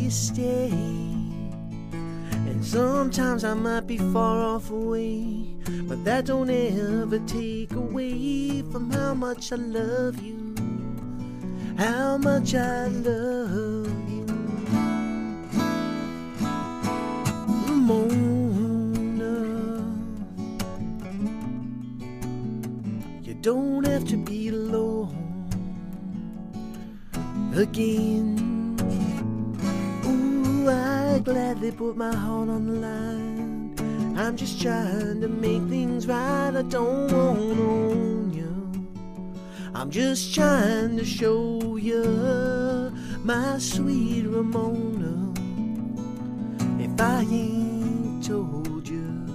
Please 0.06 0.28
stay. 0.28 0.70
And 0.70 2.64
sometimes 2.64 3.42
I 3.42 3.54
might 3.54 3.88
be 3.88 3.98
far 3.98 4.38
off 4.40 4.70
away, 4.70 5.56
but 5.88 6.04
that 6.04 6.26
don't 6.26 6.48
ever 6.48 7.18
take 7.26 7.72
away 7.72 8.62
from 8.70 8.92
how 8.92 9.14
much 9.14 9.50
I 9.50 9.56
love 9.56 10.22
you. 10.22 10.54
How 11.76 12.18
much 12.18 12.54
I 12.54 12.86
love 12.86 13.88
you. 14.08 14.26
Ramona. 17.66 19.34
You 23.24 23.34
don't 23.34 23.84
have 23.84 24.04
to 24.04 24.16
be 24.16 24.50
alone 24.50 25.48
again. 27.56 28.45
I 31.16 31.18
gladly 31.20 31.72
put 31.72 31.96
my 31.96 32.14
heart 32.14 32.50
on 32.50 32.66
the 32.66 32.72
line. 32.74 34.18
I'm 34.18 34.36
just 34.36 34.60
trying 34.60 35.22
to 35.22 35.28
make 35.28 35.62
things 35.62 36.06
right. 36.06 36.52
I 36.54 36.60
don't 36.60 37.10
want 37.10 37.56
to 37.56 37.62
own 37.62 38.32
you. 38.34 38.52
I'm 39.74 39.90
just 39.90 40.34
trying 40.34 40.98
to 40.98 41.06
show 41.06 41.76
you 41.76 42.92
my 43.24 43.56
sweet 43.56 44.26
Ramona. 44.26 45.32
If 46.78 47.00
I 47.00 47.20
ain't 47.22 48.22
told 48.22 48.86
you, 48.86 49.26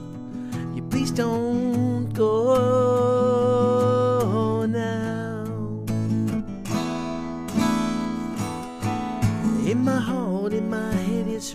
you 0.75 0.83
please 0.83 1.09
don't 1.09 2.13
go 2.13 3.10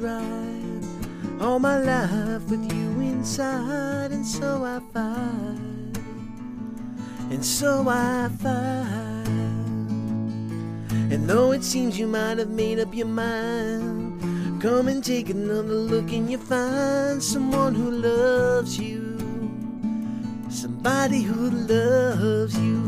right. 0.00 0.82
All 1.40 1.60
my 1.60 1.78
life 1.78 2.42
with 2.50 2.72
you 2.72 3.00
inside, 3.00 4.10
and 4.10 4.26
so 4.26 4.64
I 4.64 4.80
find, 4.92 5.96
and 7.30 7.44
so 7.44 7.86
I 7.88 8.28
find. 8.42 9.28
And 11.12 11.28
though 11.28 11.52
it 11.52 11.62
seems 11.62 11.96
you 11.98 12.08
might 12.08 12.38
have 12.38 12.50
made 12.50 12.80
up 12.80 12.92
your 12.94 13.06
mind, 13.06 14.60
come 14.60 14.88
and 14.88 15.04
take 15.04 15.30
another 15.30 15.78
look, 15.92 16.10
and 16.12 16.28
you 16.28 16.38
find 16.38 17.22
someone 17.22 17.74
who 17.74 17.90
loves 17.92 18.78
you, 18.78 19.16
somebody 20.50 21.22
who 21.22 21.50
loves 21.50 22.58
you. 22.58 22.82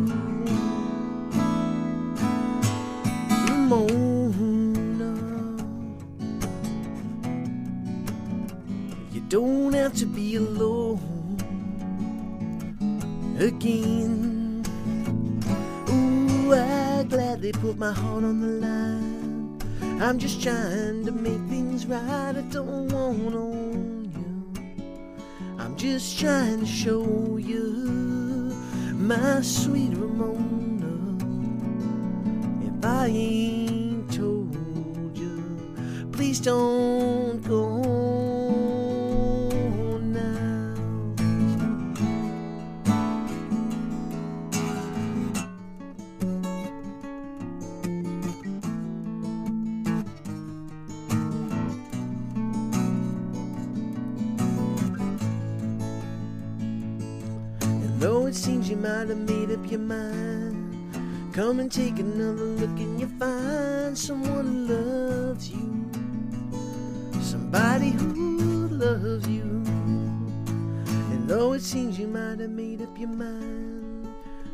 Ramona. 3.46 4.07
To 9.78 10.06
be 10.06 10.36
alone 10.36 11.00
again. 13.40 14.62
Ooh, 15.90 16.52
I 16.54 17.04
gladly 17.08 17.50
put 17.50 17.78
my 17.78 17.90
heart 17.90 18.22
on 18.22 18.40
the 18.40 18.46
line. 18.46 19.58
I'm 20.00 20.18
just 20.18 20.40
trying 20.40 21.04
to 21.06 21.10
make 21.10 21.40
things 21.48 21.86
right. 21.86 22.36
I 22.36 22.42
don't 22.50 22.92
want 22.92 23.34
own 23.34 24.12
you. 24.14 24.52
I'm 25.58 25.74
just 25.74 26.20
trying 26.20 26.60
to 26.60 26.66
show 26.66 27.38
you 27.38 28.52
my 28.94 29.40
sweet 29.40 29.96
Ramona. 29.96 31.16
If 32.68 32.84
I 32.84 33.06
ain't 33.06 34.12
told 34.12 34.54
you, 35.16 36.08
please 36.12 36.38
don't 36.38 37.42
go 37.42 38.17
you 59.08 59.14
have 59.14 59.26
made 59.26 59.50
up 59.50 59.70
your 59.70 59.80
mind, 59.80 61.32
come 61.32 61.60
and 61.60 61.72
take 61.72 61.98
another 61.98 62.44
look 62.44 62.78
and 62.78 63.00
you'll 63.00 63.08
find 63.18 63.96
someone 63.96 64.46
who 64.46 64.74
loves 64.74 65.48
you. 65.50 65.90
Somebody 67.22 67.90
who 67.90 68.68
loves 68.68 69.26
you. 69.26 69.62
And 71.10 71.26
though 71.26 71.54
it 71.54 71.62
seems 71.62 71.98
you 71.98 72.06
might 72.06 72.40
have 72.40 72.50
made 72.50 72.82
up 72.82 72.98
your 72.98 73.08
mind, 73.08 74.08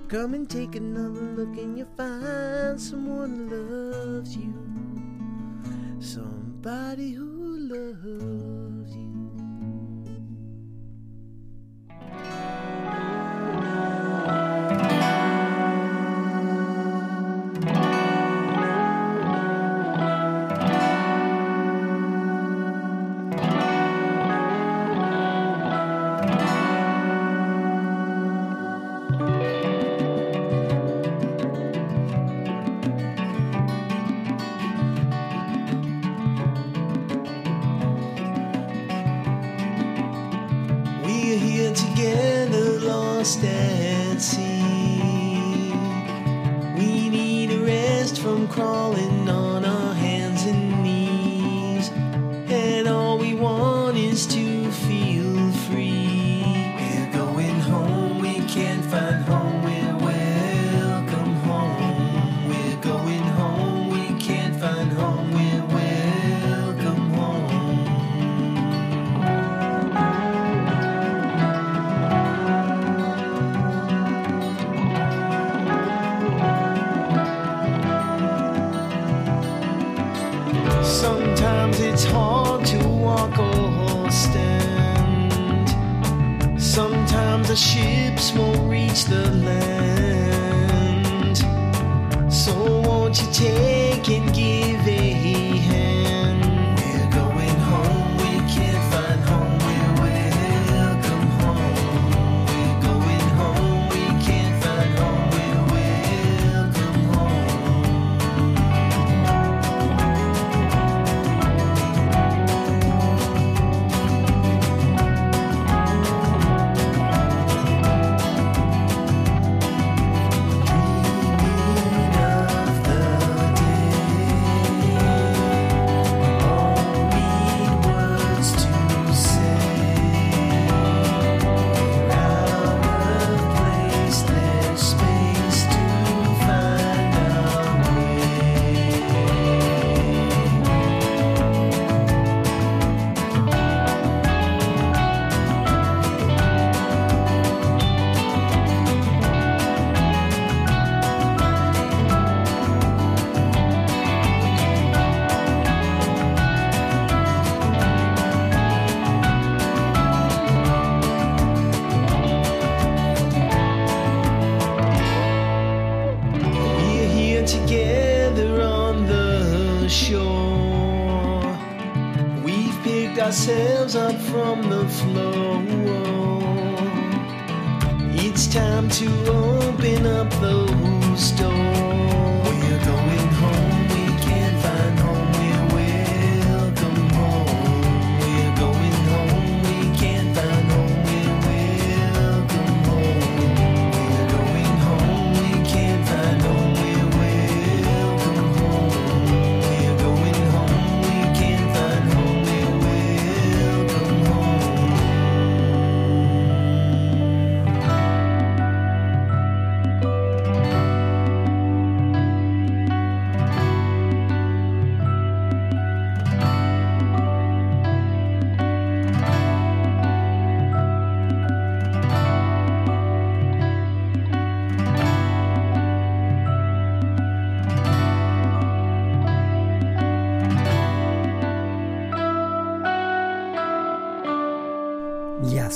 come 0.07 0.35
and 0.35 0.49
take 0.49 0.77
another 0.77 1.21
look 1.35 1.59
and 1.59 1.77
you'll 1.77 1.89
find 1.97 2.81
someone 2.81 3.49
who 3.49 3.57
loves 3.57 4.37
you. 4.37 4.55
Somebody 5.99 7.11
who 7.11 7.59
loves 7.59 8.64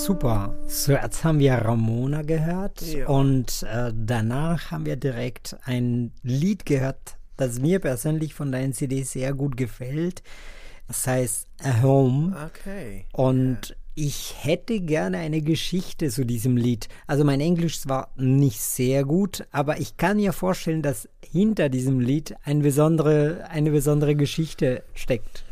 super. 0.08 0.54
So, 0.66 0.92
jetzt 0.92 1.22
haben 1.22 1.38
wir 1.38 1.52
Ramona 1.52 2.22
gehört 2.22 2.80
Ja. 2.80 3.08
und 3.08 3.62
äh, 3.64 3.92
danach 3.94 4.70
haben 4.70 4.86
wir 4.86 4.96
direkt 4.96 5.54
ein 5.64 6.12
Lied 6.22 6.64
gehört, 6.64 7.18
das 7.36 7.58
mir 7.60 7.78
persönlich 7.78 8.32
von 8.32 8.50
deinen 8.50 8.72
CD 8.72 9.02
sehr 9.02 9.34
gut 9.34 9.58
gefällt. 9.58 10.22
Das 10.86 11.06
heißt 11.06 11.46
A 11.62 11.82
Home. 11.82 12.34
Okay. 12.46 13.04
Und 13.12 13.76
ich 13.94 14.34
hätte 14.42 14.80
gerne 14.80 15.18
eine 15.18 15.42
Geschichte 15.42 16.08
zu 16.08 16.24
diesem 16.24 16.56
Lied. 16.56 16.88
Also 17.06 17.22
mein 17.24 17.42
Englisch 17.42 17.86
war 17.86 18.08
nicht 18.16 18.62
sehr 18.62 19.04
gut, 19.04 19.46
aber 19.52 19.78
ich 19.78 19.98
kann 19.98 20.16
mir 20.16 20.32
vorstellen, 20.32 20.80
dass 20.80 21.06
hinter 21.20 21.68
diesem 21.68 22.00
Lied 22.00 22.34
eine 22.44 22.62
besondere, 22.62 23.44
eine 23.50 23.70
besondere 23.72 24.14
Geschichte 24.14 24.84
steckt. 24.94 25.44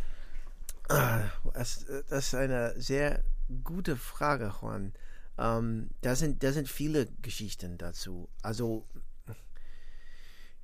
Das, 0.89 1.85
das 2.09 2.29
ist 2.29 2.35
eine 2.35 2.73
sehr 2.79 3.21
gute 3.65 3.97
Frage, 3.97 4.53
Juan. 4.61 4.93
Ähm, 5.39 5.91
da, 6.01 6.15
sind, 6.15 6.43
da 6.43 6.53
sind 6.53 6.69
viele 6.69 7.07
Geschichten 7.23 7.79
dazu. 7.79 8.29
Also, 8.43 8.87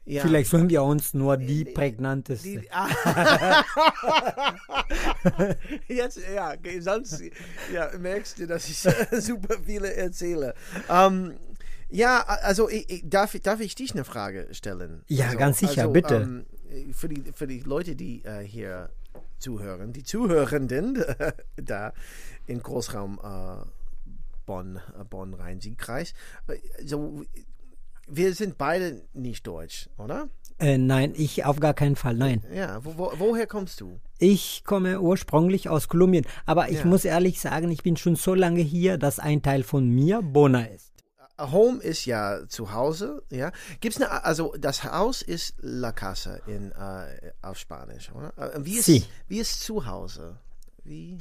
ja. 0.05 0.23
Vielleicht 0.23 0.51
sollen 0.51 0.69
wir 0.69 0.83
uns 0.83 1.15
nur 1.15 1.37
die 1.37 1.65
prägnanteste. 1.65 2.61
Die, 2.61 2.73
ah. 2.73 2.89
Jetzt, 5.89 6.19
ja, 6.35 6.55
sonst 6.81 7.23
ja, 7.73 7.89
merkst 7.97 8.41
du, 8.41 8.49
dass 8.49 8.69
ich 8.69 8.79
super 9.23 9.59
viele 9.65 9.95
erzähle. 9.95 10.55
Ähm, 10.89 11.35
ja, 11.89 12.21
also 12.23 12.69
ich, 12.69 12.91
ich, 12.91 13.03
darf, 13.05 13.39
darf 13.43 13.61
ich 13.61 13.77
dich 13.77 13.93
eine 13.93 14.05
Frage 14.05 14.49
stellen? 14.51 15.05
Ja, 15.07 15.27
also, 15.27 15.39
ganz 15.39 15.59
sicher, 15.59 15.83
also, 15.83 15.93
bitte. 15.93 16.17
Ähm, 16.17 16.47
für, 16.93 17.09
die, 17.09 17.23
für 17.33 17.47
die 17.47 17.61
Leute, 17.61 17.95
die 17.95 18.25
äh, 18.25 18.43
hier 18.43 18.91
zuhören, 19.39 19.93
die 19.93 20.03
Zuhörenden 20.03 21.05
da 21.57 21.93
im 22.47 22.63
Großraum 22.63 23.19
äh, 23.23 23.65
Bonn, 24.47 24.77
äh, 24.99 25.05
Bonn-Rhein-Sieg-Kreis, 25.05 26.15
äh, 26.49 26.57
so, 26.85 27.23
wir 28.09 28.35
sind 28.35 28.59
beide 28.59 29.03
nicht 29.13 29.47
deutsch, 29.47 29.89
oder? 29.99 30.29
Äh, 30.59 30.77
nein, 30.79 31.15
ich 31.17 31.45
auf 31.45 31.61
gar 31.61 31.75
keinen 31.75 31.97
Fall, 31.97 32.15
nein. 32.15 32.45
Ja, 32.53 32.85
wo, 32.85 32.97
wo, 32.99 33.13
woher 33.19 33.47
kommst 33.47 33.81
du? 33.81 34.01
Ich 34.19 34.63
komme 34.65 35.01
ursprünglich 35.01 35.69
aus 35.69 35.89
Kolumbien, 35.89 36.27
aber 36.47 36.69
ich 36.71 36.81
Ja. 36.81 36.85
muss 36.87 37.05
ehrlich 37.05 37.41
sagen, 37.41 37.71
ich 37.71 37.83
bin 37.83 37.97
schon 37.97 38.17
so 38.17 38.35
lange 38.35 38.61
hier, 38.61 38.99
dass 38.99 39.19
ein 39.19 39.43
Teil 39.43 39.63
von 39.63 39.89
mir 39.89 40.21
Bona 40.23 40.65
ist. 40.67 40.93
Home 41.41 41.83
ist 41.83 42.05
ja 42.05 42.47
zu 42.47 42.73
Hause, 42.73 43.23
ja. 43.31 43.51
Gibt's 43.81 43.97
eine, 44.01 44.25
also 44.25 44.55
das 44.59 44.85
Haus 44.85 45.23
ist 45.23 45.55
La 45.59 45.91
Casa 45.91 46.37
in, 46.47 46.71
äh, 46.73 47.33
auf 47.41 47.59
Spanisch, 47.59 48.13
oder? 48.13 48.37
Äh, 48.55 48.65
Wie 48.65 48.77
ist, 48.77 48.85
Sí. 48.85 49.05
wie 49.27 49.39
ist 49.41 49.61
zu 49.61 49.87
Hause? 49.87 50.39
Wie, 50.85 51.19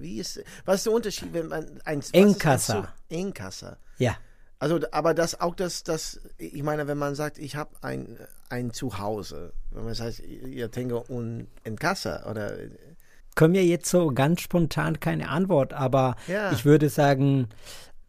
wie 0.00 0.18
ist, 0.18 0.40
was 0.64 0.76
ist 0.76 0.86
der 0.86 0.92
Unterschied, 0.92 1.32
wenn 1.32 1.48
man 1.48 1.80
ein, 1.84 1.98
was 1.98 2.10
En 2.10 2.28
ist 2.28 2.34
ein 2.34 2.38
casa. 2.38 2.74
Zu- 2.82 3.14
En 3.14 3.32
casa. 3.34 3.76
Ja, 3.98 4.16
Also, 4.60 4.80
aber 4.92 5.14
das 5.14 5.40
auch 5.40 5.54
das, 5.54 5.82
das, 5.84 6.20
ich 6.36 6.62
meine, 6.62 6.86
wenn 6.88 6.98
man 6.98 7.14
sagt, 7.14 7.38
ich 7.38 7.54
habe 7.56 7.70
ein, 7.82 8.18
ein 8.48 8.72
Zuhause, 8.72 9.52
wenn 9.70 9.84
man 9.84 9.94
sagt, 9.94 10.20
ihr 10.20 10.70
tengo 10.70 11.04
un 11.08 11.46
en 11.64 11.76
casa 11.76 12.28
oder 12.30 12.52
komme 13.36 13.50
mir 13.52 13.64
jetzt 13.64 13.88
so 13.88 14.08
ganz 14.12 14.40
spontan 14.40 14.98
keine 14.98 15.28
Antwort, 15.28 15.72
aber 15.72 16.16
Ja. 16.26 16.50
ich 16.52 16.64
würde 16.64 16.88
sagen, 16.88 17.48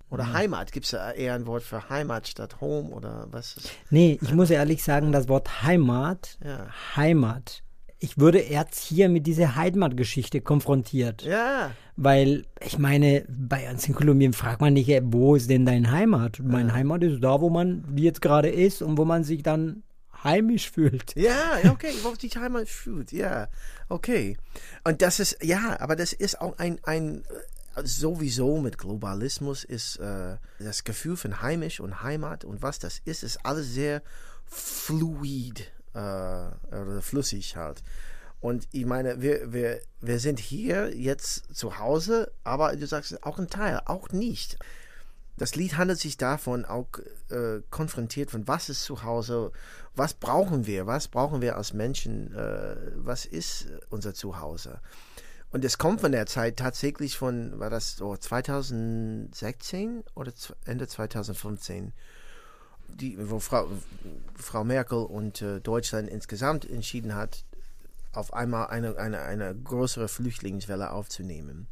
Oder 0.09 0.33
Heimat. 0.33 0.71
Gibt 0.71 0.87
es 0.87 0.93
eher 0.93 1.35
ein 1.35 1.45
Wort 1.45 1.61
für 1.61 1.87
Heimat 1.91 2.27
statt 2.27 2.61
Home 2.61 2.89
oder 2.89 3.27
was 3.29 3.57
ist? 3.57 3.69
nee, 3.91 4.17
ich 4.19 4.33
muss 4.33 4.49
ehrlich 4.49 4.83
sagen, 4.83 5.11
das 5.11 5.27
Wort 5.27 5.61
Heimat, 5.61 6.39
Ja. 6.43 6.65
Heimat. 6.95 7.61
Ich 8.01 8.17
würde 8.17 8.41
jetzt 8.41 8.81
hier 8.81 9.09
mit 9.09 9.27
dieser 9.27 9.55
Heimatgeschichte 9.55 10.39
konfrontiert. 10.39 11.21
Ja, 11.23 11.71
Weil, 11.97 12.45
ich 12.65 12.77
meine, 12.77 13.25
bei 13.27 13.69
uns 13.69 13.85
in 13.87 13.93
Kolumbien 13.93 14.31
fragt 14.31 14.61
man 14.61 14.73
nicht, 14.73 14.87
äh, 14.87 15.01
wo 15.03 15.35
ist 15.35 15.49
denn 15.49 15.65
dein 15.65 15.91
Heimat? 15.91 16.39
Mein 16.41 16.73
Heimat 16.73 17.03
ist 17.03 17.21
da, 17.21 17.41
wo 17.41 17.49
man 17.49 17.83
jetzt 17.97 18.21
gerade 18.21 18.49
ist 18.49 18.81
und 18.81 18.97
wo 18.97 19.03
man 19.03 19.25
sich 19.25 19.43
dann 19.43 19.83
heimisch 20.23 20.71
fühlt. 20.71 21.13
ja, 21.15 21.59
ja, 21.61 21.71
okay, 21.71 21.91
wo 22.03 22.13
sich 22.15 22.37
Heimat 22.37 22.69
fühlt, 22.69 23.11
ja, 23.11 23.47
okay. 23.89 24.37
Und 24.83 25.01
das 25.01 25.19
ist, 25.19 25.43
ja, 25.43 25.77
aber 25.79 25.95
das 25.95 26.13
ist 26.13 26.39
auch 26.39 26.57
ein, 26.57 26.79
ein 26.83 27.23
äh, 27.75 27.81
sowieso 27.83 28.59
mit 28.59 28.77
Globalismus 28.77 29.63
ist 29.63 29.97
äh, 29.97 30.37
das 30.59 30.83
Gefühl 30.83 31.17
von 31.17 31.41
heimisch 31.41 31.79
und 31.79 32.01
Heimat 32.01 32.45
und 32.45 32.61
was 32.61 32.79
das 32.79 33.01
ist, 33.05 33.23
ist 33.23 33.45
alles 33.45 33.73
sehr 33.73 34.01
fluid 34.45 35.71
äh, 35.93 37.01
flüssig 37.01 37.55
halt. 37.55 37.83
Und 38.41 38.67
ich 38.71 38.85
meine, 38.85 39.21
wir, 39.21 39.51
wir, 39.51 39.81
wir 39.99 40.19
sind 40.19 40.39
hier 40.39 40.95
jetzt 40.95 41.53
zu 41.55 41.77
Hause, 41.77 42.31
aber 42.43 42.75
du 42.75 42.87
sagst 42.87 43.23
auch 43.23 43.37
ein 43.37 43.49
Teil, 43.49 43.81
auch 43.85 44.09
nicht. 44.09 44.57
Das 45.37 45.55
Lied 45.55 45.77
handelt 45.77 45.99
sich 45.99 46.17
davon 46.17 46.65
auch 46.65 46.87
äh, 47.29 47.61
konfrontiert 47.69 48.31
von 48.31 48.47
was 48.47 48.69
ist 48.69 48.83
zu 48.83 49.03
Hause, 49.03 49.51
was 49.95 50.13
brauchen 50.13 50.67
wir, 50.67 50.85
was 50.85 51.07
brauchen 51.07 51.41
wir 51.41 51.55
als 51.57 51.73
Menschen, 51.73 52.33
äh, 52.35 52.75
was 52.95 53.25
ist 53.25 53.67
unser 53.89 54.13
Zuhause. 54.13 54.81
Und 55.51 55.65
es 55.65 55.77
kommt 55.77 56.01
von 56.01 56.11
der 56.11 56.25
Zeit 56.25 56.57
tatsächlich 56.57 57.17
von, 57.17 57.57
war 57.59 57.69
das 57.69 57.95
so 57.95 58.15
2016 58.15 60.03
oder 60.13 60.31
Ende 60.65 60.87
2015, 60.87 61.93
die, 62.95 63.17
wo 63.29 63.39
Frau, 63.39 63.67
Frau 64.35 64.63
Merkel 64.63 64.99
und 64.99 65.41
äh, 65.41 65.59
Deutschland 65.59 66.09
insgesamt 66.09 66.69
entschieden 66.69 67.15
hat, 67.15 67.43
auf 68.13 68.33
einmal 68.33 68.67
eine, 68.67 68.97
eine, 68.97 69.21
eine 69.21 69.55
größere 69.55 70.07
Flüchtlingswelle 70.07 70.91
aufzunehmen. 70.91 71.67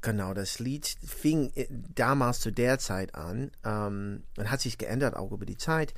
Genau, 0.00 0.32
das 0.32 0.60
Lied 0.60 0.86
fing 1.04 1.50
äh, 1.54 1.66
damals 1.94 2.40
zu 2.40 2.52
der 2.52 2.78
Zeit 2.78 3.14
an 3.14 3.50
ähm, 3.64 4.22
und 4.36 4.50
hat 4.50 4.60
sich 4.60 4.78
geändert 4.78 5.16
auch 5.16 5.32
über 5.32 5.44
die 5.46 5.56
Zeit. 5.56 5.92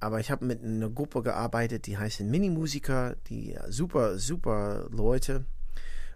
Aber 0.00 0.20
ich 0.20 0.30
habe 0.30 0.44
mit 0.44 0.62
einer 0.62 0.90
Gruppe 0.90 1.22
gearbeitet, 1.22 1.86
die 1.86 1.96
heißen 1.96 2.28
Minimusiker, 2.28 3.16
die 3.28 3.54
äh, 3.54 3.70
super, 3.70 4.18
super 4.18 4.88
Leute, 4.90 5.44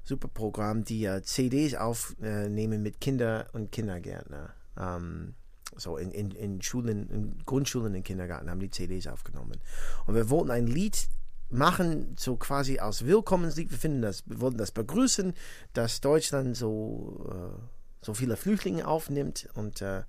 super 0.03 0.29
Programm, 0.29 0.85
die 0.85 1.05
äh, 1.05 1.23
CDs 1.23 1.75
aufnehmen 1.77 2.83
mit 2.83 3.01
Kinder 3.01 3.47
und 3.53 3.71
Kindergärtner. 3.71 4.51
Ähm, 4.77 5.35
so 5.77 5.97
in, 5.97 6.11
in, 6.11 6.31
in 6.33 6.63
Schulen, 6.63 7.09
in 7.11 7.39
Grundschulen 7.45 7.95
und 7.95 8.03
Kindergarten 8.03 8.51
haben 8.51 8.61
die 8.61 8.71
CDs 8.71 9.07
aufgenommen. 9.07 9.61
Und 10.07 10.15
wir 10.15 10.31
wollten 10.31 10.51
ein 10.51 10.67
Lied 10.67 11.09
machen, 11.51 12.17
so 12.19 12.37
quasi 12.37 12.79
als 12.79 13.05
Willkommenslied. 13.05 13.71
Wir 13.71 13.79
finden 13.79 14.03
das, 14.03 14.23
wir 14.27 14.41
wollten 14.41 14.59
das 14.59 14.71
begrüßen, 14.71 15.35
dass 15.73 16.01
Deutschland 16.01 16.57
so, 16.57 17.29
äh, 17.31 18.05
so 18.05 18.15
viele 18.15 18.37
Flüchtlinge 18.37 18.87
aufnimmt 18.87 19.49
und 19.55 19.83
äh, 19.83 20.03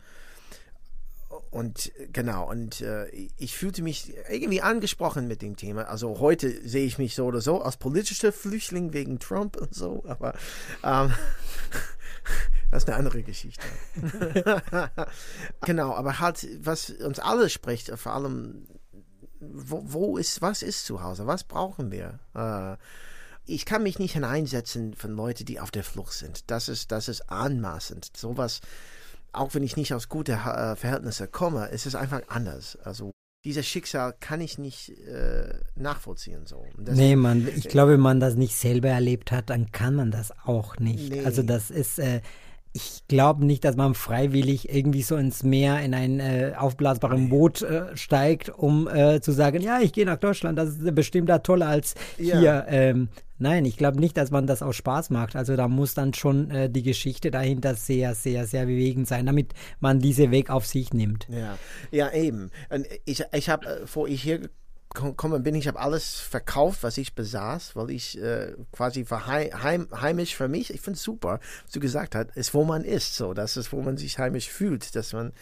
und 1.50 1.92
genau, 2.12 2.50
und 2.50 2.82
äh, 2.82 3.08
ich 3.38 3.56
fühlte 3.58 3.82
mich 3.82 4.14
irgendwie 4.30 4.62
angesprochen 4.62 5.28
mit 5.28 5.42
dem 5.42 5.56
Thema. 5.56 5.84
Also 5.84 6.20
heute 6.20 6.68
sehe 6.68 6.86
ich 6.86 6.98
mich 6.98 7.16
so 7.16 7.26
oder 7.26 7.42
so 7.42 7.62
als 7.62 7.78
politischer 7.78 8.32
Flüchtling 8.32 8.94
wegen 8.94 9.20
Trump 9.20 9.58
und 9.58 9.74
so, 9.74 10.04
aber 10.08 10.34
ähm, 10.84 11.14
das 12.72 12.84
ist 12.84 12.90
eine 12.90 12.98
andere 12.98 13.22
Geschichte. 13.24 13.64
genau, 15.66 15.94
aber 15.94 16.20
halt, 16.20 16.48
was 16.66 16.90
uns 16.90 17.20
alle 17.20 17.50
spricht, 17.50 17.90
vor 17.98 18.14
allem, 18.14 18.68
wo, 19.40 19.82
wo 19.86 20.18
ist, 20.18 20.42
was 20.42 20.62
ist 20.62 20.86
zu 20.86 21.04
Hause, 21.04 21.28
was 21.28 21.44
brauchen 21.44 21.92
wir? 21.92 22.20
Äh, 22.36 22.78
ich 23.46 23.66
kann 23.66 23.84
mich 23.84 24.00
nicht 24.00 24.14
hineinsetzen 24.14 24.94
von 24.94 25.12
Leuten, 25.12 25.46
die 25.46 25.60
auf 25.60 25.72
der 25.72 25.84
Flucht 25.84 26.14
sind. 26.14 26.50
Das 26.52 26.70
ist, 26.70 26.92
das 26.92 27.08
ist 27.08 27.30
anmaßend. 27.30 28.16
Sowas, 28.16 28.62
auch 29.34 29.54
wenn 29.54 29.64
ich 29.64 29.78
nicht 29.78 29.94
aus 29.94 30.10
guten 30.10 30.34
äh, 30.34 30.76
Verhältnissen 30.76 31.32
komme, 31.32 31.68
ist 31.68 31.86
es 31.86 31.96
einfach 31.96 32.22
anders. 32.28 32.78
Also 32.84 33.12
dieses 33.44 33.66
Schicksal 33.66 34.14
kann 34.20 34.40
ich 34.42 34.60
nicht 34.60 34.90
äh, 35.00 35.56
nachvollziehen. 35.76 36.46
So. 36.46 36.64
Deswegen- 36.78 36.96
Nee, 36.98 37.16
man, 37.16 37.48
ich 37.48 37.68
glaube, 37.68 37.94
wenn 37.94 38.00
man 38.00 38.20
das 38.20 38.36
nicht 38.36 38.56
selber 38.56 38.90
erlebt 38.90 39.32
hat, 39.32 39.50
dann 39.50 39.72
kann 39.72 39.96
man 39.96 40.12
das 40.12 40.32
auch 40.46 40.78
nicht. 40.78 41.10
Nee. 41.10 41.26
Also 41.26 41.42
das 41.42 41.72
ist, 41.72 41.98
äh, 41.98 42.22
ich 42.74 43.04
glaube 43.08 43.46
nicht, 43.46 43.66
dass 43.66 43.76
man 43.76 43.94
freiwillig 43.96 44.74
irgendwie 44.74 45.02
so 45.02 45.18
ins 45.18 45.44
Meer 45.44 45.82
in 45.82 45.94
ein 45.94 46.20
äh, 46.20 46.54
aufblasbares 46.58 47.30
Boot 47.30 47.62
äh, 47.62 47.96
steigt, 47.98 48.50
um 48.50 48.88
äh, 48.88 49.20
zu 49.20 49.32
sagen, 49.32 49.62
ja, 49.62 49.80
ich 49.82 49.92
gehe 49.92 50.06
nach 50.06 50.18
Deutschland, 50.18 50.58
das 50.58 50.70
ist 50.78 50.96
bestimmt 50.96 51.30
da 51.30 51.40
toller 51.40 51.68
als 51.68 51.96
Ja. 52.18 52.40
hier. 52.40 52.66
Ähm, 52.70 53.10
nein, 53.38 53.66
ich 53.66 53.76
glaube 53.76 54.00
nicht, 54.00 54.16
dass 54.16 54.32
man 54.32 54.48
das 54.48 54.62
aus 54.62 54.78
Spaß 54.78 55.10
macht. 55.10 55.36
Also 55.36 55.58
da 55.58 55.68
muss 55.68 55.96
dann 55.96 56.14
schon 56.14 56.50
äh, 56.50 56.70
die 56.70 56.84
Geschichte 56.84 57.30
dahinter 57.30 57.76
sehr, 57.76 58.16
sehr, 58.16 58.48
sehr 58.48 58.66
bewegend 58.66 59.08
sein, 59.08 59.26
damit 59.26 59.54
man 59.82 60.00
diesen 60.00 60.32
Weg 60.32 60.50
auf 60.50 60.66
sich 60.66 60.94
nimmt. 60.94 61.28
Ja, 61.30 61.58
ja 61.92 62.14
eben. 62.14 62.52
Ich, 63.04 63.24
ich 63.34 63.50
habe, 63.50 63.66
äh, 63.66 63.88
vor 63.88 64.08
ich 64.08 64.22
hier 64.24 64.50
gekommen 64.94 65.44
bin, 65.44 65.56
ich 65.56 65.68
habe 65.68 65.80
alles 65.80 66.20
verkauft, 66.20 66.84
was 66.84 66.98
ich 66.98 67.16
besaß, 67.16 67.76
weil 67.76 67.92
ich 67.92 68.18
äh, 68.22 68.54
quasi 68.72 69.06
heim, 69.06 69.88
heimisch 69.94 70.36
für 70.36 70.48
mich. 70.48 70.74
Ich 70.74 70.82
finde 70.82 70.98
es 70.98 71.04
super, 71.04 71.40
was 71.64 71.72
du 71.72 71.80
gesagt 71.80 72.16
hast, 72.16 72.36
ist, 72.36 72.54
wo 72.54 72.64
man 72.64 72.84
ist. 72.84 73.16
So, 73.16 73.34
das 73.34 73.58
ist, 73.58 73.72
wo 73.72 73.82
man 73.82 73.98
sich 73.98 74.20
heimisch 74.20 74.50
fühlt, 74.50 74.96
dass 74.96 75.14
man 75.14 75.34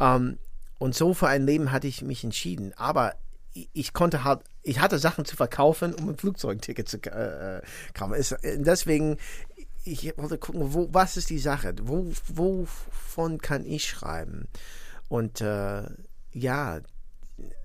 ähm, 0.00 0.38
und 0.78 0.94
so 0.94 1.14
für 1.14 1.28
ein 1.28 1.46
Leben 1.46 1.72
hatte 1.72 1.86
ich 1.86 2.02
mich 2.02 2.24
entschieden. 2.24 2.72
Aber 2.76 3.14
ich, 3.52 3.68
ich 3.72 3.92
konnte 3.92 4.24
halt, 4.24 4.40
ich 4.62 4.80
hatte 4.80 4.98
Sachen 4.98 5.24
zu 5.24 5.36
verkaufen, 5.36 5.94
um 5.94 6.10
ein 6.10 6.16
Flugzeugticket 6.16 6.88
zu 6.88 6.98
äh, 6.98 7.58
äh, 7.58 7.62
kaufen. 7.94 8.14
Es, 8.14 8.32
äh, 8.32 8.58
deswegen, 8.58 9.18
ich 9.84 10.16
wollte 10.16 10.38
gucken, 10.38 10.74
wo, 10.74 10.88
was 10.92 11.16
ist 11.16 11.30
die 11.30 11.38
Sache? 11.38 11.74
Wo, 11.82 12.12
wovon 12.26 13.38
kann 13.38 13.64
ich 13.64 13.86
schreiben? 13.86 14.48
Und 15.08 15.40
äh, 15.40 15.84
ja, 16.32 16.80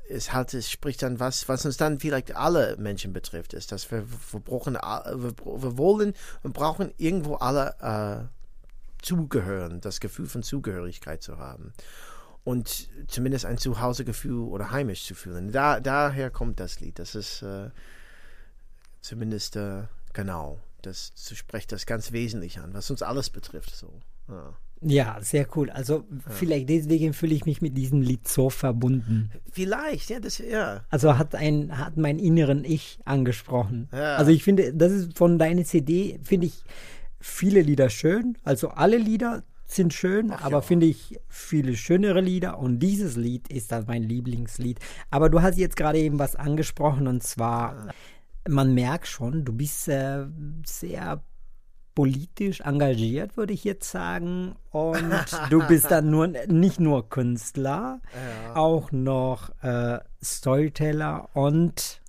es 0.09 0.33
halt, 0.33 0.53
es 0.53 0.69
spricht 0.69 1.03
dann 1.03 1.19
was, 1.19 1.47
was 1.47 1.65
uns 1.65 1.77
dann 1.77 1.99
vielleicht 1.99 2.35
alle 2.35 2.75
Menschen 2.77 3.13
betrifft, 3.13 3.53
ist, 3.53 3.71
dass 3.71 3.91
wir, 3.91 4.05
wir 4.31 4.39
brauchen, 4.39 4.73
wir, 4.73 5.33
wir 5.37 5.77
wollen 5.77 6.13
und 6.43 6.53
brauchen 6.53 6.91
irgendwo 6.97 7.35
alle 7.35 8.29
äh, 8.29 9.03
zugehören, 9.03 9.81
das 9.81 9.99
Gefühl 9.99 10.27
von 10.27 10.43
Zugehörigkeit 10.43 11.21
zu 11.21 11.37
haben 11.37 11.73
und 12.43 12.89
zumindest 13.07 13.45
ein 13.45 13.57
Zuhausegefühl 13.57 14.47
oder 14.47 14.71
heimisch 14.71 15.05
zu 15.05 15.13
fühlen. 15.13 15.51
Da, 15.51 15.79
daher 15.79 16.31
kommt 16.31 16.59
das 16.59 16.79
Lied. 16.79 16.97
Das 16.97 17.15
ist 17.15 17.41
äh, 17.41 17.69
zumindest 19.01 19.55
äh, 19.55 19.83
genau. 20.13 20.59
Das 20.81 21.11
spricht 21.33 21.71
das 21.71 21.85
ganz 21.85 22.11
wesentlich 22.11 22.59
an, 22.59 22.73
was 22.73 22.89
uns 22.89 23.01
alles 23.01 23.29
betrifft. 23.29 23.75
So. 23.75 24.01
Ja. 24.29 24.55
Ja, 24.81 25.17
sehr 25.21 25.45
cool. 25.55 25.69
Also 25.69 26.05
vielleicht 26.29 26.69
deswegen 26.69 27.13
fühle 27.13 27.35
ich 27.35 27.45
mich 27.45 27.61
mit 27.61 27.77
diesem 27.77 28.01
Lied 28.01 28.27
so 28.27 28.49
verbunden. 28.49 29.29
Vielleicht, 29.51 30.09
ja, 30.09 30.19
das 30.19 30.37
ja. 30.37 30.85
Also 30.89 31.17
hat 31.17 31.35
ein 31.35 31.77
hat 31.77 31.97
mein 31.97 32.17
inneren 32.17 32.63
Ich 32.63 32.99
angesprochen. 33.03 33.89
Ja. 33.91 34.15
Also 34.15 34.31
ich 34.31 34.43
finde, 34.43 34.73
das 34.73 34.91
ist 34.91 35.17
von 35.17 35.37
deiner 35.37 35.65
CD 35.65 36.19
finde 36.23 36.47
ich 36.47 36.63
viele 37.19 37.61
Lieder 37.61 37.89
schön. 37.89 38.37
Also 38.43 38.69
alle 38.69 38.97
Lieder 38.97 39.43
sind 39.65 39.93
schön, 39.93 40.31
aber 40.31 40.57
ja. 40.57 40.61
finde 40.61 40.85
ich 40.85 41.19
viele 41.27 41.75
schönere 41.75 42.21
Lieder 42.21 42.57
und 42.57 42.79
dieses 42.79 43.17
Lied 43.17 43.51
ist 43.51 43.71
dann 43.71 43.85
mein 43.85 44.03
Lieblingslied. 44.03 44.79
Aber 45.11 45.29
du 45.29 45.41
hast 45.41 45.57
jetzt 45.57 45.75
gerade 45.75 45.99
eben 45.99 46.19
was 46.19 46.35
angesprochen 46.35 47.07
und 47.07 47.21
zwar 47.21 47.89
man 48.47 48.73
merkt 48.73 49.07
schon, 49.07 49.45
du 49.45 49.53
bist 49.53 49.87
äh, 49.89 50.25
sehr 50.65 51.21
politisch 51.95 52.61
engagiert, 52.61 53.37
würde 53.37 53.53
ich 53.53 53.63
jetzt 53.63 53.89
sagen. 53.91 54.55
Und 54.71 55.11
du 55.49 55.67
bist 55.67 55.91
dann 55.91 56.09
nur 56.09 56.27
nicht 56.27 56.79
nur 56.79 57.09
Künstler, 57.09 57.99
auch 58.53 58.91
noch 58.91 59.51
äh, 59.63 59.99
Storyteller 60.23 61.29
und 61.33 62.01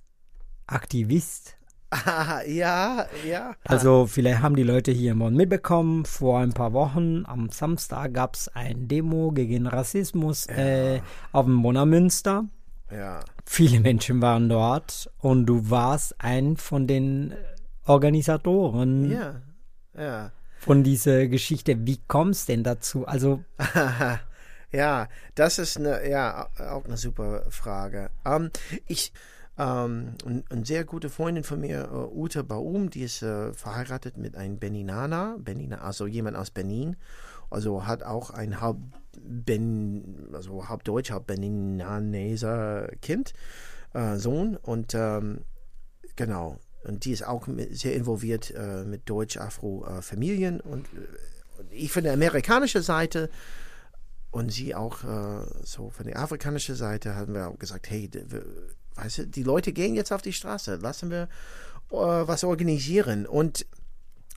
Aktivist. 0.67 1.57
Ah, 1.91 2.41
ja, 2.47 3.05
ja. 3.27 3.55
Also 3.65 4.07
vielleicht 4.07 4.41
haben 4.41 4.55
die 4.55 4.63
Leute 4.63 4.91
hier 4.91 5.13
Bonn 5.13 5.35
mitbekommen, 5.35 6.05
vor 6.05 6.39
ein 6.39 6.53
paar 6.53 6.71
Wochen 6.71 7.25
am 7.25 7.49
Samstag 7.49 8.13
gab 8.13 8.35
es 8.35 8.47
ein 8.47 8.87
Demo 8.87 9.31
gegen 9.31 9.67
Rassismus 9.67 10.47
äh, 10.47 11.01
auf 11.33 11.45
dem 11.45 11.61
Bonner 11.61 11.85
Münster. 11.85 12.45
Ja. 12.89 13.19
Viele 13.45 13.81
Menschen 13.81 14.21
waren 14.21 14.47
dort 14.47 15.09
und 15.19 15.45
du 15.45 15.69
warst 15.69 16.15
ein 16.19 16.55
von 16.55 16.87
den 16.87 17.33
Organisatoren 17.85 19.11
Ja. 19.11 19.41
Ja. 19.97 20.31
von 20.57 20.83
dieser 20.83 21.27
Geschichte. 21.27 21.85
Wie 21.85 21.99
kommst 22.07 22.49
denn 22.49 22.63
dazu? 22.63 23.05
Also, 23.05 23.43
ja, 24.71 25.07
das 25.35 25.59
ist 25.59 25.77
eine, 25.77 26.07
ja, 26.09 26.49
auch 26.57 26.85
eine 26.85 26.97
super 26.97 27.45
Frage. 27.49 28.09
Ähm, 28.25 28.51
ich, 28.87 29.11
Ähm, 29.59 30.15
eine 30.49 30.65
sehr 30.65 30.85
gute 30.85 31.09
Freundin 31.09 31.43
von 31.43 31.59
mir, 31.59 31.83
äh, 31.91 32.15
Ute 32.17 32.43
Baum, 32.43 32.89
die 32.89 33.01
ist 33.03 33.21
äh, 33.21 33.53
verheiratet 33.53 34.17
mit 34.17 34.35
einem 34.35 34.57
Beninana, 34.59 35.35
Benina, 35.39 35.79
also 35.81 36.07
jemand 36.07 36.37
aus 36.37 36.51
Benin. 36.51 36.95
Also 37.49 37.85
hat 37.85 38.01
auch 38.01 38.29
ein 38.31 38.61
halb, 38.61 38.77
ben, 39.21 40.29
also 40.33 40.69
halb 40.69 40.83
Deutsch, 40.85 41.11
halb 41.11 41.27
Beninaneser 41.27 42.87
Kind, 43.01 43.33
äh, 43.93 44.15
Sohn. 44.15 44.55
Und 44.55 44.95
ähm, 44.95 45.41
genau, 46.15 46.57
und 46.83 47.05
die 47.05 47.11
ist 47.11 47.25
auch 47.25 47.47
sehr 47.71 47.95
involviert 47.95 48.51
äh, 48.51 48.83
mit 48.83 49.09
Deutsch-Afro-Familien. 49.09 50.59
und 50.59 50.85
äh, 50.87 51.07
ich 51.69 51.91
von 51.91 52.03
der 52.03 52.13
amerikanischen 52.13 52.81
Seite 52.81 53.29
und 54.31 54.51
sie 54.51 54.73
auch 54.73 55.03
äh, 55.03 55.45
so 55.63 55.89
von 55.89 56.05
der 56.05 56.17
afrikanischen 56.19 56.75
Seite 56.75 57.15
haben 57.15 57.33
wir 57.33 57.49
auch 57.49 57.59
gesagt, 57.59 57.89
hey, 57.89 58.09
wir, 58.11 58.43
weißt 58.95 59.17
du, 59.19 59.27
die 59.27 59.43
Leute 59.43 59.73
gehen 59.73 59.93
jetzt 59.93 60.11
auf 60.11 60.21
die 60.21 60.33
Straße, 60.33 60.75
lassen 60.75 61.11
wir 61.11 61.23
äh, 61.91 61.95
was 61.95 62.43
organisieren. 62.43 63.25
Und 63.25 63.65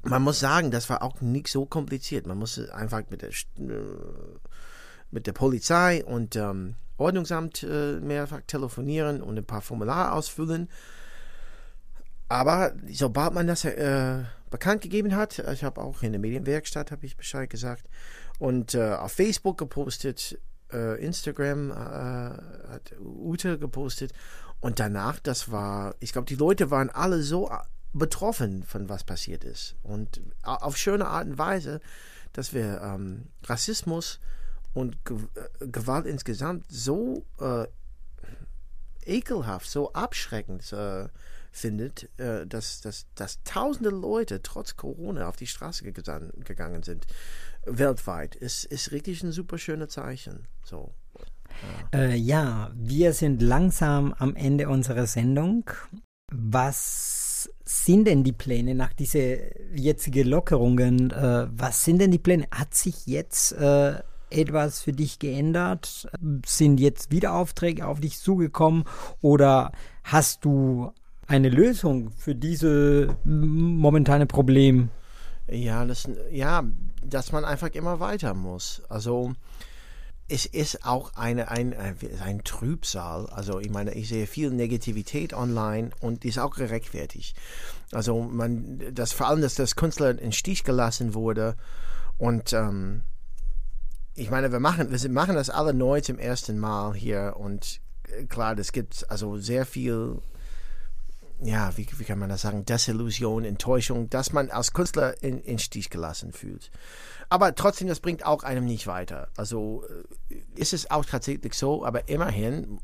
man 0.03 0.23
muss 0.23 0.41
sagen, 0.41 0.71
das 0.71 0.91
war 0.91 1.03
auch 1.03 1.21
nicht 1.21 1.49
so 1.49 1.65
kompliziert. 1.65 2.27
Man 2.27 2.39
musste 2.39 2.75
einfach 2.75 3.03
mit 3.09 3.23
der, 3.23 3.31
äh, 3.31 3.85
mit 5.11 5.27
der 5.27 5.33
Polizei 5.33 6.05
und 6.05 6.37
ähm, 6.37 6.75
Ordnungsamt 6.97 7.65
mehrfach 7.65 8.43
telefonieren 8.47 9.21
und 9.21 9.37
ein 9.37 9.45
paar 9.45 9.63
Formulare 9.63 10.13
ausfüllen. 10.13 10.69
Aber 12.29 12.73
sobald 12.91 13.35
man 13.35 13.47
das 13.47 13.65
äh, 13.65 14.23
bekannt 14.51 14.81
gegeben 14.81 15.15
hat, 15.15 15.39
ich 15.39 15.65
habe 15.65 15.81
auch 15.81 16.03
in 16.03 16.13
der 16.13 16.21
Medienwerkstatt 16.21 16.91
habe 16.91 17.07
ich 17.07 17.17
Bescheid 17.17 17.51
gesagt 17.51 17.85
und 18.39 18.75
äh, 18.75 18.95
auf 18.95 19.13
Facebook 19.13 19.59
gepostet, 19.59 20.39
äh, 20.73 21.03
Instagram 21.05 21.71
äh, 21.71 21.75
hat 21.75 22.93
Ute 23.01 23.59
gepostet 23.59 24.13
und 24.61 24.81
danach, 24.81 25.21
das 25.21 25.51
war, 25.51 25.95
ich 26.01 26.13
glaube, 26.13 26.27
die 26.27 26.37
Leute 26.37 26.71
waren 26.71 26.89
alle 26.89 27.23
so 27.23 27.51
betroffen 27.93 28.65
von 28.65 28.89
was 28.89 29.05
passiert 29.05 29.45
ist. 29.45 29.77
Und 29.83 30.21
auf 30.43 30.77
schöne 30.77 31.07
Art 31.07 31.27
und 31.27 31.39
Weise, 31.39 31.81
dass 32.33 32.53
wir 32.53 32.81
ähm, 32.83 33.29
Rassismus 33.45 34.21
und 34.73 35.05
Ge 35.05 35.19
äh, 35.61 35.69
Gewalt 35.69 36.05
insgesamt 36.05 36.65
so 36.69 37.25
äh, 37.41 37.67
ekelhaft, 39.07 39.71
so 39.71 39.93
abschreckend 39.93 40.73
äh, 40.73 41.09
findet, 41.55 42.09
äh, 42.19 42.47
dass, 42.47 42.81
dass, 42.81 43.07
dass 43.15 43.43
tausende 43.45 43.91
Leute 43.91 44.43
trotz 44.43 44.77
Corona 44.77 45.29
auf 45.29 45.37
die 45.37 45.47
Straße 45.47 45.85
gegangen 45.85 46.83
sind, 46.83 47.07
weltweit, 47.65 48.35
ist, 48.35 48.65
ist 48.65 48.91
wirklich 48.91 49.23
ein 49.23 49.33
super 49.33 49.57
schönes 49.57 49.91
Zeichen. 49.91 50.49
So. 50.65 50.93
Ja. 51.93 51.99
Äh, 51.99 52.17
ja, 52.17 52.73
wir 52.75 53.13
sind 53.13 53.41
langsam 53.41 54.13
am 54.19 54.35
Ende 54.35 54.69
unserer 54.69 55.07
Sendung. 55.07 55.71
Was 56.33 57.49
sind 57.65 58.09
denn 58.09 58.25
die 58.25 58.33
Pläne 58.33 58.75
nach 58.75 58.93
diesen 58.93 59.39
jetzigen 59.75 60.27
Lockerungen? 60.27 61.13
Äh, 61.13 61.47
was 61.53 61.85
sind 61.85 62.01
denn 62.01 62.11
die 62.11 62.19
Pläne? 62.19 62.49
Hat 62.51 62.75
sich 62.75 63.07
jetzt 63.07 63.53
äh, 63.53 64.03
etwas 64.31 64.83
für 64.83 64.93
dich 64.93 65.21
geändert? 65.21 66.09
Sind 66.45 66.81
jetzt 66.81 67.13
wieder 67.13 67.35
Aufträge 67.35 67.87
auf 67.87 68.01
dich 68.01 68.19
zugekommen 68.19 68.85
oder 69.21 69.71
hast 70.03 70.45
du 70.45 70.93
eine 71.27 71.49
Lösung 71.49 72.11
für 72.11 72.35
diese 72.35 73.17
momentane 73.25 74.27
Problem? 74.27 74.91
Ja, 75.47 75.85
das, 75.85 76.09
ja, 76.31 76.65
dass 77.03 77.33
man 77.33 77.45
einfach 77.45 77.69
immer 77.71 78.01
weiter 78.01 78.35
muss. 78.35 78.83
Also 78.89 79.35
es 80.27 80.47
ist 80.47 80.87
auch 80.87 81.15
eine, 81.15 81.51
ein, 81.51 81.75
ein 82.25 82.45
Trübsal. 82.45 83.27
Also 83.27 83.61
ich 83.61 83.71
meine, 83.71 83.93
ich 83.95 84.09
sehe 84.09 84.27
viel 84.27 84.51
Negativität 84.51 85.35
online 85.35 85.91
und 86.01 86.23
die 86.23 86.29
ist 86.29 86.39
auch 86.39 86.55
gerechtfertigt. 86.55 87.37
Also 87.93 88.23
man, 88.23 88.81
das 88.93 89.13
vor 89.13 89.29
allem, 89.29 89.43
dass 89.43 89.55
das 89.55 89.77
Künstler 89.77 90.19
in 90.19 90.33
Stich 90.33 90.65
gelassen 90.65 91.15
wurde 91.15 91.57
und 92.17 92.53
ähm, 92.53 93.03
ich 94.17 94.31
meine, 94.31 94.53
wir 94.53 94.61
machen, 94.61 94.91
wir 94.91 95.11
machen 95.11 95.35
das 95.35 95.51
alle 95.51 95.75
neu 95.75 96.01
zum 96.01 96.19
ersten 96.19 96.59
Mal 96.59 96.95
hier 96.95 97.35
und 97.37 97.81
äh, 98.09 98.25
klar, 98.25 98.55
das 98.55 98.73
gibt 98.73 99.11
also 99.11 99.37
sehr 99.37 99.67
viel 99.67 100.21
ja, 101.41 101.77
wie, 101.77 101.87
wie 101.97 102.05
kann 102.05 102.19
man 102.19 102.29
das 102.29 102.43
sagen, 102.43 102.65
Desillusion, 102.65 103.45
Enttäuschung, 103.45 104.09
dass 104.09 104.33
man 104.33 104.51
als 104.51 104.73
Künstler 104.73 105.23
in, 105.23 105.41
in 105.41 105.59
Stich 105.59 105.91
gelassen 105.91 106.33
fühlt. 106.33 106.71
Aber 107.29 107.55
trotzdem, 107.55 107.89
das 107.89 108.01
bringt 108.01 108.25
auch 108.25 108.43
einem 108.43 108.65
nicht 108.65 108.87
weiter. 108.87 109.29
Also 109.37 109.85
äh, 110.31 110.37
ist 110.55 110.73
es 110.73 110.91
auch 110.91 111.05
tatsächlich 111.05 111.55
so, 111.55 111.85
aber 111.85 112.09
immerhin 112.09 112.79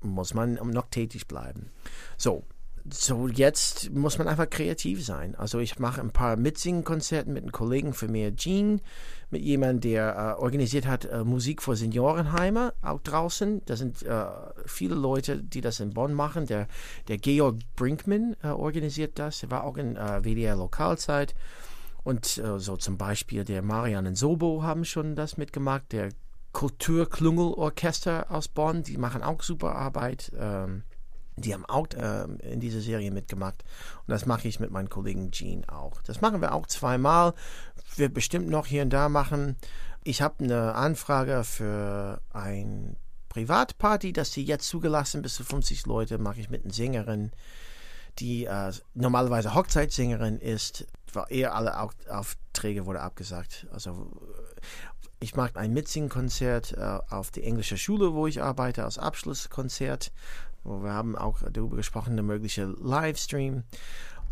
muss 0.00 0.34
man 0.34 0.54
noch 0.54 0.88
tätig 0.88 1.26
bleiben. 1.26 1.70
So, 2.16 2.44
so 2.88 3.28
jetzt 3.28 3.90
muss 3.90 4.18
man 4.18 4.28
einfach 4.28 4.48
kreativ 4.48 5.04
sein. 5.04 5.34
Also 5.34 5.58
ich 5.58 5.78
mache 5.78 6.00
ein 6.00 6.12
paar 6.12 6.36
Mitsingen-Konzerte 6.36 7.30
mit 7.30 7.42
einem 7.42 7.52
Kollegen 7.52 7.92
von 7.92 8.10
mir, 8.10 8.30
Gene, 8.32 8.80
mit 9.30 9.42
jemandem, 9.42 9.92
der 9.92 10.36
äh, 10.38 10.40
organisiert 10.40 10.86
hat 10.86 11.04
äh, 11.04 11.24
Musik 11.24 11.62
für 11.62 11.76
Seniorenheime, 11.76 12.74
auch 12.82 13.00
draußen. 13.00 13.62
Da 13.64 13.76
sind 13.76 14.02
äh, 14.02 14.24
viele 14.66 14.94
Leute, 14.94 15.42
die 15.42 15.60
das 15.60 15.80
in 15.80 15.90
Bonn 15.90 16.14
machen. 16.14 16.46
Der, 16.46 16.66
der 17.08 17.18
Georg 17.18 17.56
Brinkmann 17.76 18.36
äh, 18.42 18.48
organisiert 18.48 19.18
das. 19.18 19.42
Er 19.42 19.50
war 19.50 19.64
auch 19.64 19.76
in 19.76 19.96
äh, 19.96 20.22
WDR 20.22 20.56
Lokalzeit. 20.56 21.34
Und 22.02 22.38
äh, 22.38 22.58
so 22.58 22.76
zum 22.76 22.96
Beispiel 22.96 23.44
der 23.44 23.62
Marian 23.62 24.06
und 24.06 24.16
Sobo 24.16 24.62
haben 24.62 24.84
schon 24.84 25.14
das 25.14 25.36
mitgemacht. 25.36 25.92
Der 25.92 26.10
Kulturklungelorchester 26.52 28.30
aus 28.30 28.48
Bonn, 28.48 28.82
die 28.82 28.96
machen 28.96 29.22
auch 29.22 29.42
super 29.42 29.76
Arbeit. 29.76 30.32
Ähm, 30.36 30.82
die 31.40 31.54
haben 31.54 31.64
auch 31.66 31.88
äh, 31.94 32.24
in 32.52 32.60
dieser 32.60 32.80
Serie 32.80 33.10
mitgemacht. 33.10 33.64
Und 34.06 34.10
das 34.10 34.26
mache 34.26 34.48
ich 34.48 34.60
mit 34.60 34.70
meinem 34.70 34.88
Kollegen 34.88 35.30
Gene 35.30 35.68
auch. 35.68 36.02
Das 36.02 36.20
machen 36.20 36.40
wir 36.40 36.54
auch 36.54 36.66
zweimal. 36.66 37.34
Wir 37.96 38.08
bestimmt 38.08 38.48
noch 38.48 38.66
hier 38.66 38.82
und 38.82 38.90
da 38.90 39.08
machen. 39.08 39.56
Ich 40.04 40.22
habe 40.22 40.44
eine 40.44 40.74
Anfrage 40.74 41.44
für 41.44 42.20
ein 42.32 42.96
Privatparty, 43.28 44.12
das 44.12 44.32
sie 44.32 44.44
jetzt 44.44 44.68
zugelassen, 44.68 45.22
bis 45.22 45.34
zu 45.34 45.44
50 45.44 45.86
Leute, 45.86 46.18
mache 46.18 46.40
ich 46.40 46.50
mit 46.50 46.64
einer 46.64 46.72
Sängerin, 46.72 47.30
die 48.18 48.44
äh, 48.44 48.72
normalerweise 48.94 49.54
Hochzeitssängerin 49.54 50.38
ist. 50.38 50.86
War 51.12 51.30
eher 51.30 51.54
alle 51.54 51.78
Aufträge 51.78 52.86
wurde 52.86 53.00
abgesagt. 53.00 53.66
Also 53.72 54.10
ich 55.20 55.36
mache 55.36 55.56
ein 55.56 55.72
Mitsingkonzert 55.72 56.72
äh, 56.72 56.98
auf 57.10 57.30
der 57.30 57.44
englischen 57.44 57.78
Schule, 57.78 58.14
wo 58.14 58.26
ich 58.26 58.42
arbeite, 58.42 58.84
als 58.84 58.98
Abschlusskonzert 58.98 60.12
wo 60.64 60.82
wir 60.82 60.92
haben 60.92 61.16
auch 61.16 61.38
darüber 61.50 61.76
gesprochen, 61.76 62.12
eine 62.12 62.22
mögliche 62.22 62.64
Livestream 62.64 63.64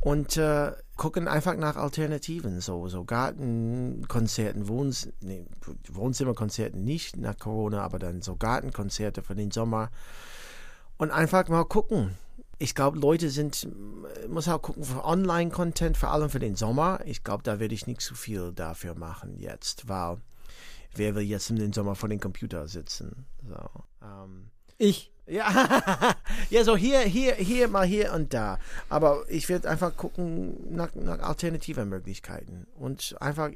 und 0.00 0.36
äh, 0.36 0.72
gucken 0.96 1.26
einfach 1.26 1.56
nach 1.56 1.76
Alternativen, 1.76 2.60
so, 2.60 2.88
so 2.88 3.04
Gartenkonzerten, 3.04 4.68
Wohns 4.68 5.08
nee, 5.20 5.44
Wohnzimmerkonzerten 5.88 6.84
nicht 6.84 7.16
nach 7.16 7.36
Corona, 7.38 7.82
aber 7.82 7.98
dann 7.98 8.22
so 8.22 8.36
Gartenkonzerte 8.36 9.22
für 9.22 9.34
den 9.34 9.50
Sommer 9.50 9.90
und 10.98 11.10
einfach 11.10 11.48
mal 11.48 11.64
gucken. 11.64 12.14
Ich 12.60 12.74
glaube, 12.74 12.98
Leute 12.98 13.30
sind, 13.30 13.68
muss 14.28 14.48
auch 14.48 14.60
gucken 14.60 14.82
für 14.82 15.04
Online-Content, 15.04 15.96
vor 15.96 16.10
allem 16.10 16.28
für 16.28 16.40
den 16.40 16.56
Sommer. 16.56 17.00
Ich 17.04 17.22
glaube, 17.22 17.44
da 17.44 17.60
werde 17.60 17.74
ich 17.74 17.86
nicht 17.86 18.00
zu 18.00 18.16
viel 18.16 18.52
dafür 18.52 18.96
machen 18.96 19.38
jetzt, 19.38 19.88
weil 19.88 20.18
wer 20.94 21.14
will 21.14 21.22
jetzt 21.22 21.50
in 21.50 21.56
den 21.56 21.72
Sommer 21.72 21.94
vor 21.94 22.08
dem 22.08 22.18
Computer 22.18 22.66
sitzen? 22.66 23.26
So, 23.48 23.84
ähm, 24.02 24.50
ich. 24.76 25.12
Ja, 25.28 26.14
ja, 26.50 26.64
so 26.64 26.76
hier, 26.76 27.00
hier, 27.00 27.34
hier, 27.34 27.68
mal 27.68 27.86
hier 27.86 28.12
und 28.14 28.32
da. 28.32 28.58
Aber 28.88 29.24
ich 29.28 29.48
werde 29.48 29.68
einfach 29.68 29.96
gucken 29.96 30.74
nach, 30.74 30.94
nach 30.94 31.18
alternativen 31.20 31.88
Möglichkeiten 31.88 32.66
und 32.76 33.16
einfach 33.20 33.50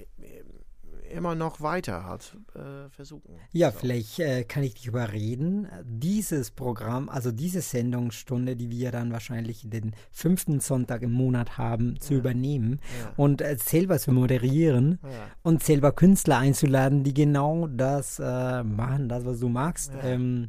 immer 1.13 1.35
noch 1.35 1.61
weiter 1.61 2.05
halt 2.05 2.37
äh, 2.55 2.89
versuchen. 2.91 3.35
Ja, 3.53 3.71
so. 3.71 3.79
vielleicht 3.79 4.19
äh, 4.19 4.45
kann 4.45 4.63
ich 4.63 4.75
dich 4.75 4.87
überreden, 4.87 5.69
dieses 5.85 6.51
Programm, 6.51 7.09
also 7.09 7.31
diese 7.31 7.61
Sendungsstunde, 7.61 8.57
die 8.57 8.71
wir 8.71 8.91
dann 8.91 9.13
wahrscheinlich 9.13 9.69
den 9.69 9.95
fünften 10.11 10.61
Sonntag 10.61 11.03
im 11.03 11.13
Monat 11.13 11.59
haben, 11.59 12.01
zu 12.01 12.15
ja. 12.15 12.21
übernehmen 12.21 12.81
ja. 13.01 13.13
und 13.17 13.43
äh, 13.43 13.57
selber 13.59 13.99
zu 13.99 14.13
moderieren 14.13 14.99
ja. 15.03 15.11
und 15.43 15.63
selber 15.63 15.93
Künstler 15.93 16.39
einzuladen, 16.39 17.05
die 17.05 17.15
genau 17.15 17.69
das 17.69 18.19
äh, 18.19 18.63
machen, 18.63 19.09
das, 19.09 19.25
was 19.25 19.41
du 19.41 19.49
magst. 19.49 19.93
Ähm, 20.03 20.49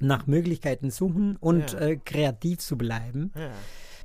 nach 0.00 0.26
Möglichkeiten 0.26 0.90
suchen 0.90 1.36
und 1.36 1.72
ja. 1.72 1.80
äh, 1.80 1.96
kreativ 1.96 2.58
zu 2.58 2.76
bleiben. 2.76 3.32
Ja. 3.34 3.50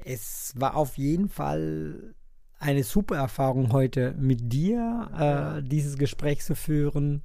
Es 0.03 0.53
war 0.55 0.75
auf 0.75 0.97
jeden 0.97 1.29
Fall 1.29 2.15
eine 2.59 2.83
super 2.83 3.15
Erfahrung 3.15 3.71
heute 3.71 4.13
mit 4.19 4.53
dir, 4.53 5.09
ja. 5.11 5.57
äh, 5.57 5.63
dieses 5.63 5.97
Gespräch 5.97 6.43
zu 6.43 6.55
führen. 6.55 7.23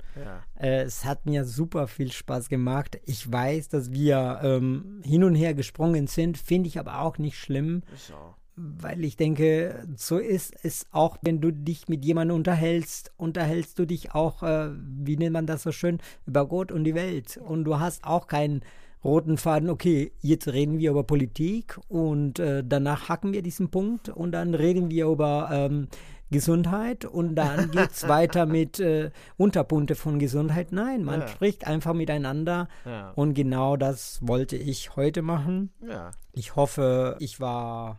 Äh, 0.59 0.83
es 0.83 1.05
hat 1.05 1.27
mir 1.27 1.45
super 1.45 1.89
viel 1.89 2.11
Spaß 2.11 2.49
gemacht. 2.49 2.99
Ich 3.05 3.31
weiß, 3.31 3.69
dass 3.69 3.93
wir 3.93 4.41
ähm, 4.43 5.03
hin 5.05 5.25
und 5.25 5.35
her 5.35 5.55
gesprungen 5.55 6.07
sind, 6.07 6.39
finde 6.39 6.69
ich 6.69 6.79
aber 6.79 7.01
auch 7.01 7.19
nicht 7.19 7.39
schlimm. 7.39 7.83
So 7.97 8.15
weil 8.57 9.05
ich 9.05 9.17
denke, 9.17 9.87
so 9.97 10.19
ist 10.19 10.55
es 10.63 10.87
auch, 10.91 11.19
wenn 11.23 11.41
du 11.41 11.51
dich 11.53 11.89
mit 11.89 12.05
jemandem 12.05 12.37
unterhältst, 12.39 13.13
unterhältst 13.17 13.79
du 13.79 13.85
dich 13.87 14.15
auch, 14.15 14.43
äh, 14.43 14.71
wie 14.73 15.17
nennt 15.17 15.35
man 15.35 15.47
das 15.47 15.63
so 15.63 15.73
schön, 15.73 15.99
über 16.27 16.47
Gott 16.47 16.73
und 16.73 16.85
die 16.85 16.95
Welt. 16.95 17.37
Und 17.37 17.65
du 17.65 17.79
hast 17.79 18.05
auch 18.05 18.27
kein 18.27 18.63
roten 19.05 19.37
Faden, 19.37 19.69
okay, 19.71 20.11
jetzt 20.21 20.49
reden 20.49 20.79
wir 20.79 20.91
über 20.91 21.05
Politik 21.05 21.79
und 21.89 22.39
äh, 22.39 22.65
danach 22.67 23.09
hacken 23.09 23.33
wir 23.33 23.43
diesen 23.43 23.71
Punkt 23.71 24.09
und 24.09 24.33
dann 24.33 24.55
reden 24.55 24.91
wir 24.91 25.07
über 25.07 25.49
ähm, 25.53 25.89
Gesundheit 26.31 27.05
und 27.05 27.37
dann 27.37 27.71
geht 27.71 27.93
es 27.93 28.09
weiter 28.09 28.47
mit 28.47 28.81
äh, 28.81 29.11
Unterpunkte 29.37 29.95
von 29.95 30.19
Gesundheit. 30.19 30.73
Nein, 30.73 31.05
man 31.05 31.21
Ja. 31.21 31.29
spricht 31.29 31.67
einfach 31.67 31.95
miteinander 31.95 32.69
Ja. 32.85 33.11
und 33.15 33.35
genau 33.35 33.77
das 33.77 34.19
wollte 34.27 34.57
ich 34.57 34.97
heute 34.97 35.23
machen. 35.23 35.71
Ja. 35.87 36.11
Ich 36.33 36.57
hoffe, 36.57 37.17
ich 37.21 37.39
war 37.39 37.99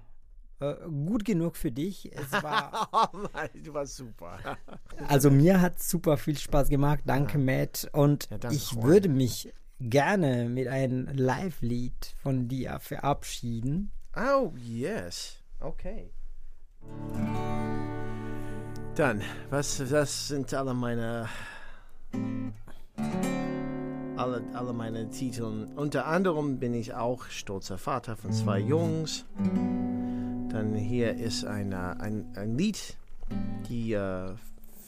gut 0.60 1.26
genug 1.26 1.56
für 1.56 1.72
dich. 1.72 2.12
Es 2.16 2.32
war, 2.44 2.90
Oh 2.92 3.18
Mann, 3.18 3.50
du 3.64 3.74
warst 3.74 3.96
super. 3.98 4.40
also 5.08 5.30
mir 5.30 5.62
hat 5.62 5.82
super 5.82 6.18
viel 6.18 6.38
Spaß 6.38 6.70
gemacht. 6.70 7.02
Danke, 7.06 7.38
Matt. 7.38 7.90
Und 7.94 8.30
Ja, 8.30 8.38
danke, 8.38 8.56
ich 8.56 8.72
Juan. 8.72 8.84
würde 8.84 9.10
mich 9.10 9.54
gerne 9.80 10.50
mit 10.50 10.68
einem 10.68 11.08
Live-Lied 11.14 12.16
von 12.22 12.48
dir 12.48 12.80
verabschieden. 12.80 13.92
Oh, 14.16 14.54
yes. 14.58 15.44
Okay. 15.60 16.12
Dann, 18.96 19.22
was, 19.52 19.92
was 19.92 20.30
sind 20.30 20.52
alle 20.54 20.74
meine 20.74 21.30
alle, 24.18 24.44
alle 24.54 24.74
meine 24.74 25.10
Titel? 25.12 25.68
Unter 25.76 26.08
anderem 26.08 26.58
bin 26.58 26.74
ich 26.74 26.96
auch 26.96 27.26
stolzer 27.26 27.78
Vater 27.78 28.16
von 28.16 28.32
zwei 28.32 28.60
Jungs. 28.60 29.26
Dann 30.58 30.74
hier 30.74 31.14
ist 31.16 31.46
ein, 31.46 31.72
äh, 31.72 31.76
ein, 31.76 32.34
ein 32.36 32.58
Lied, 32.58 32.98
die 33.70 33.94
äh, 33.94 34.34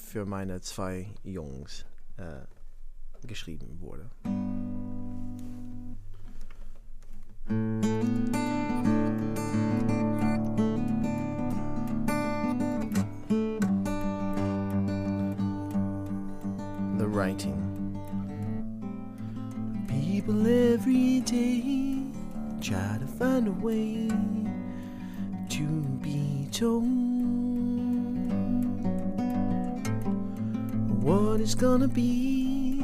für 0.01 0.25
meine 0.25 0.61
zwei 0.61 1.05
Jungs 1.23 1.85
äh, 2.17 3.27
geschrieben 3.27 3.79
wurde. 3.79 4.09
the 16.97 17.07
writing. 17.07 17.61
People 19.87 20.47
every 20.47 21.19
day 21.19 22.11
try 22.59 22.97
to 22.99 23.05
find 23.05 23.47
a 23.47 23.51
way 23.51 24.09
what 31.01 31.39
is 31.39 31.55
gonna 31.55 31.87
be, 31.87 32.81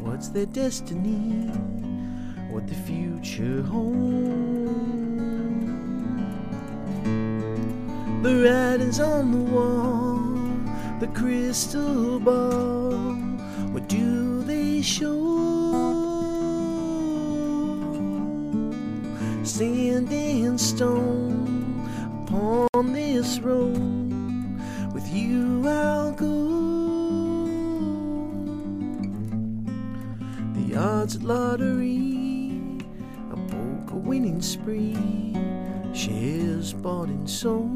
what's 0.00 0.28
their 0.28 0.46
destiny, 0.46 1.46
what 2.50 2.66
the 2.66 2.74
future 2.74 3.62
holds. 3.62 3.92
The 8.22 8.42
writing's 8.44 8.98
on 8.98 9.30
the 9.30 9.38
wall, 9.52 10.98
the 10.98 11.06
crystal 11.08 12.18
ball. 12.18 13.14
What 13.72 13.88
do 13.88 14.42
they 14.42 14.82
show? 14.82 15.38
Sand 19.44 20.12
and 20.12 20.60
stone 20.60 21.41
upon 22.32 22.92
this 22.92 23.38
road. 23.40 23.76
With 24.92 25.06
you 25.12 25.68
I'll 25.68 26.12
go. 26.12 26.26
The 30.54 30.76
odds 30.76 31.16
at 31.16 31.22
lottery, 31.22 32.78
a 33.30 33.36
poker 33.36 33.96
winning 33.96 34.40
spree, 34.40 35.36
shares 35.92 36.72
bought 36.72 37.08
and 37.08 37.28
sold. 37.28 37.70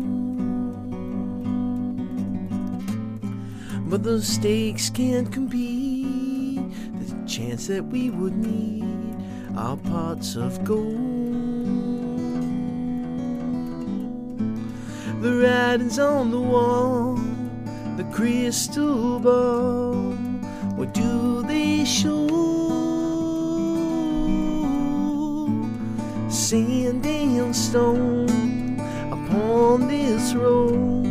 But 3.90 4.02
those 4.02 4.26
stakes 4.26 4.90
can't 4.90 5.30
compete. 5.30 6.72
The 6.98 7.26
chance 7.26 7.66
that 7.66 7.84
we 7.84 8.10
would 8.10 8.36
meet 8.36 8.84
our 9.56 9.76
pots 9.76 10.36
of 10.36 10.64
gold. 10.64 11.15
The 15.26 15.34
writing's 15.42 15.98
on 15.98 16.30
the 16.30 16.40
wall, 16.40 17.16
the 17.96 18.04
crystal 18.14 19.18
ball. 19.18 20.12
What 20.76 20.94
do 20.94 21.42
they 21.42 21.84
show? 21.84 22.28
Sand 26.30 27.04
and 27.04 27.56
stone 27.56 28.78
upon 29.10 29.88
this 29.88 30.32
road. 30.32 31.05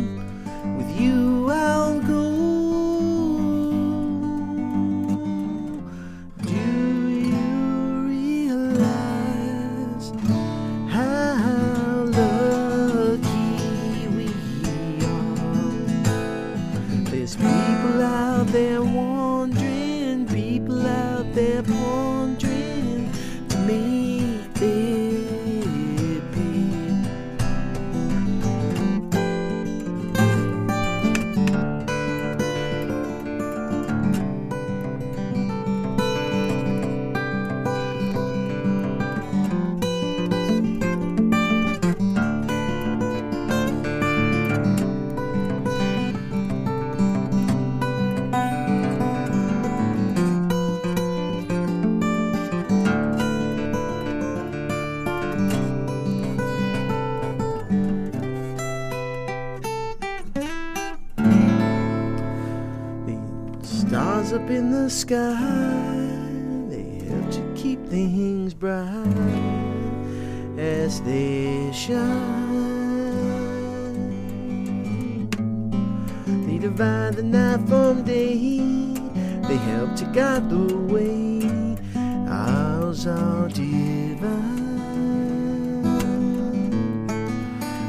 Up 64.36 64.50
in 64.50 64.70
the 64.70 64.90
sky, 64.90 65.34
they 66.68 67.06
help 67.08 67.30
to 67.30 67.40
keep 67.54 67.82
things 67.88 68.52
bright 68.52 69.06
as 70.58 71.00
they 71.00 71.72
shine. 71.72 72.90
They 76.46 76.58
divide 76.58 77.14
the 77.14 77.22
night 77.22 77.66
from 77.66 78.02
day, 78.02 78.92
they 79.48 79.56
help 79.56 79.96
to 79.96 80.04
guide 80.12 80.50
the 80.50 80.76
way. 80.92 81.78
Ours 82.28 83.06
are 83.06 83.48
divine. 83.48 84.52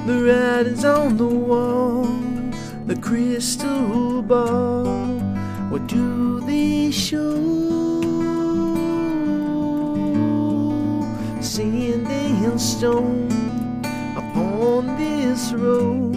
The 0.06 0.24
writing's 0.24 0.86
on 0.86 1.18
the 1.18 1.28
wall, 1.28 2.06
the 2.86 2.96
crystal 3.02 4.22
ball. 4.22 4.97
What 5.78 5.86
do 5.86 6.40
they 6.40 6.90
show? 6.90 7.36
Sand 11.40 12.08
and 12.08 12.60
stone 12.60 13.30
upon 14.18 14.98
this 14.98 15.54
road. 15.54 16.16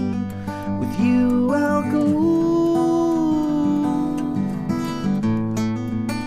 With 0.80 0.98
you 0.98 1.52
I'll 1.52 1.82
go. 1.92 2.06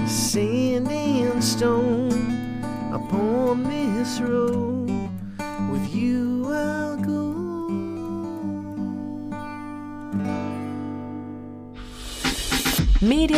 Sand 0.08 0.92
and 0.92 1.44
stone 1.44 2.62
upon 2.94 3.64
this 3.64 4.20
road. 4.22 4.43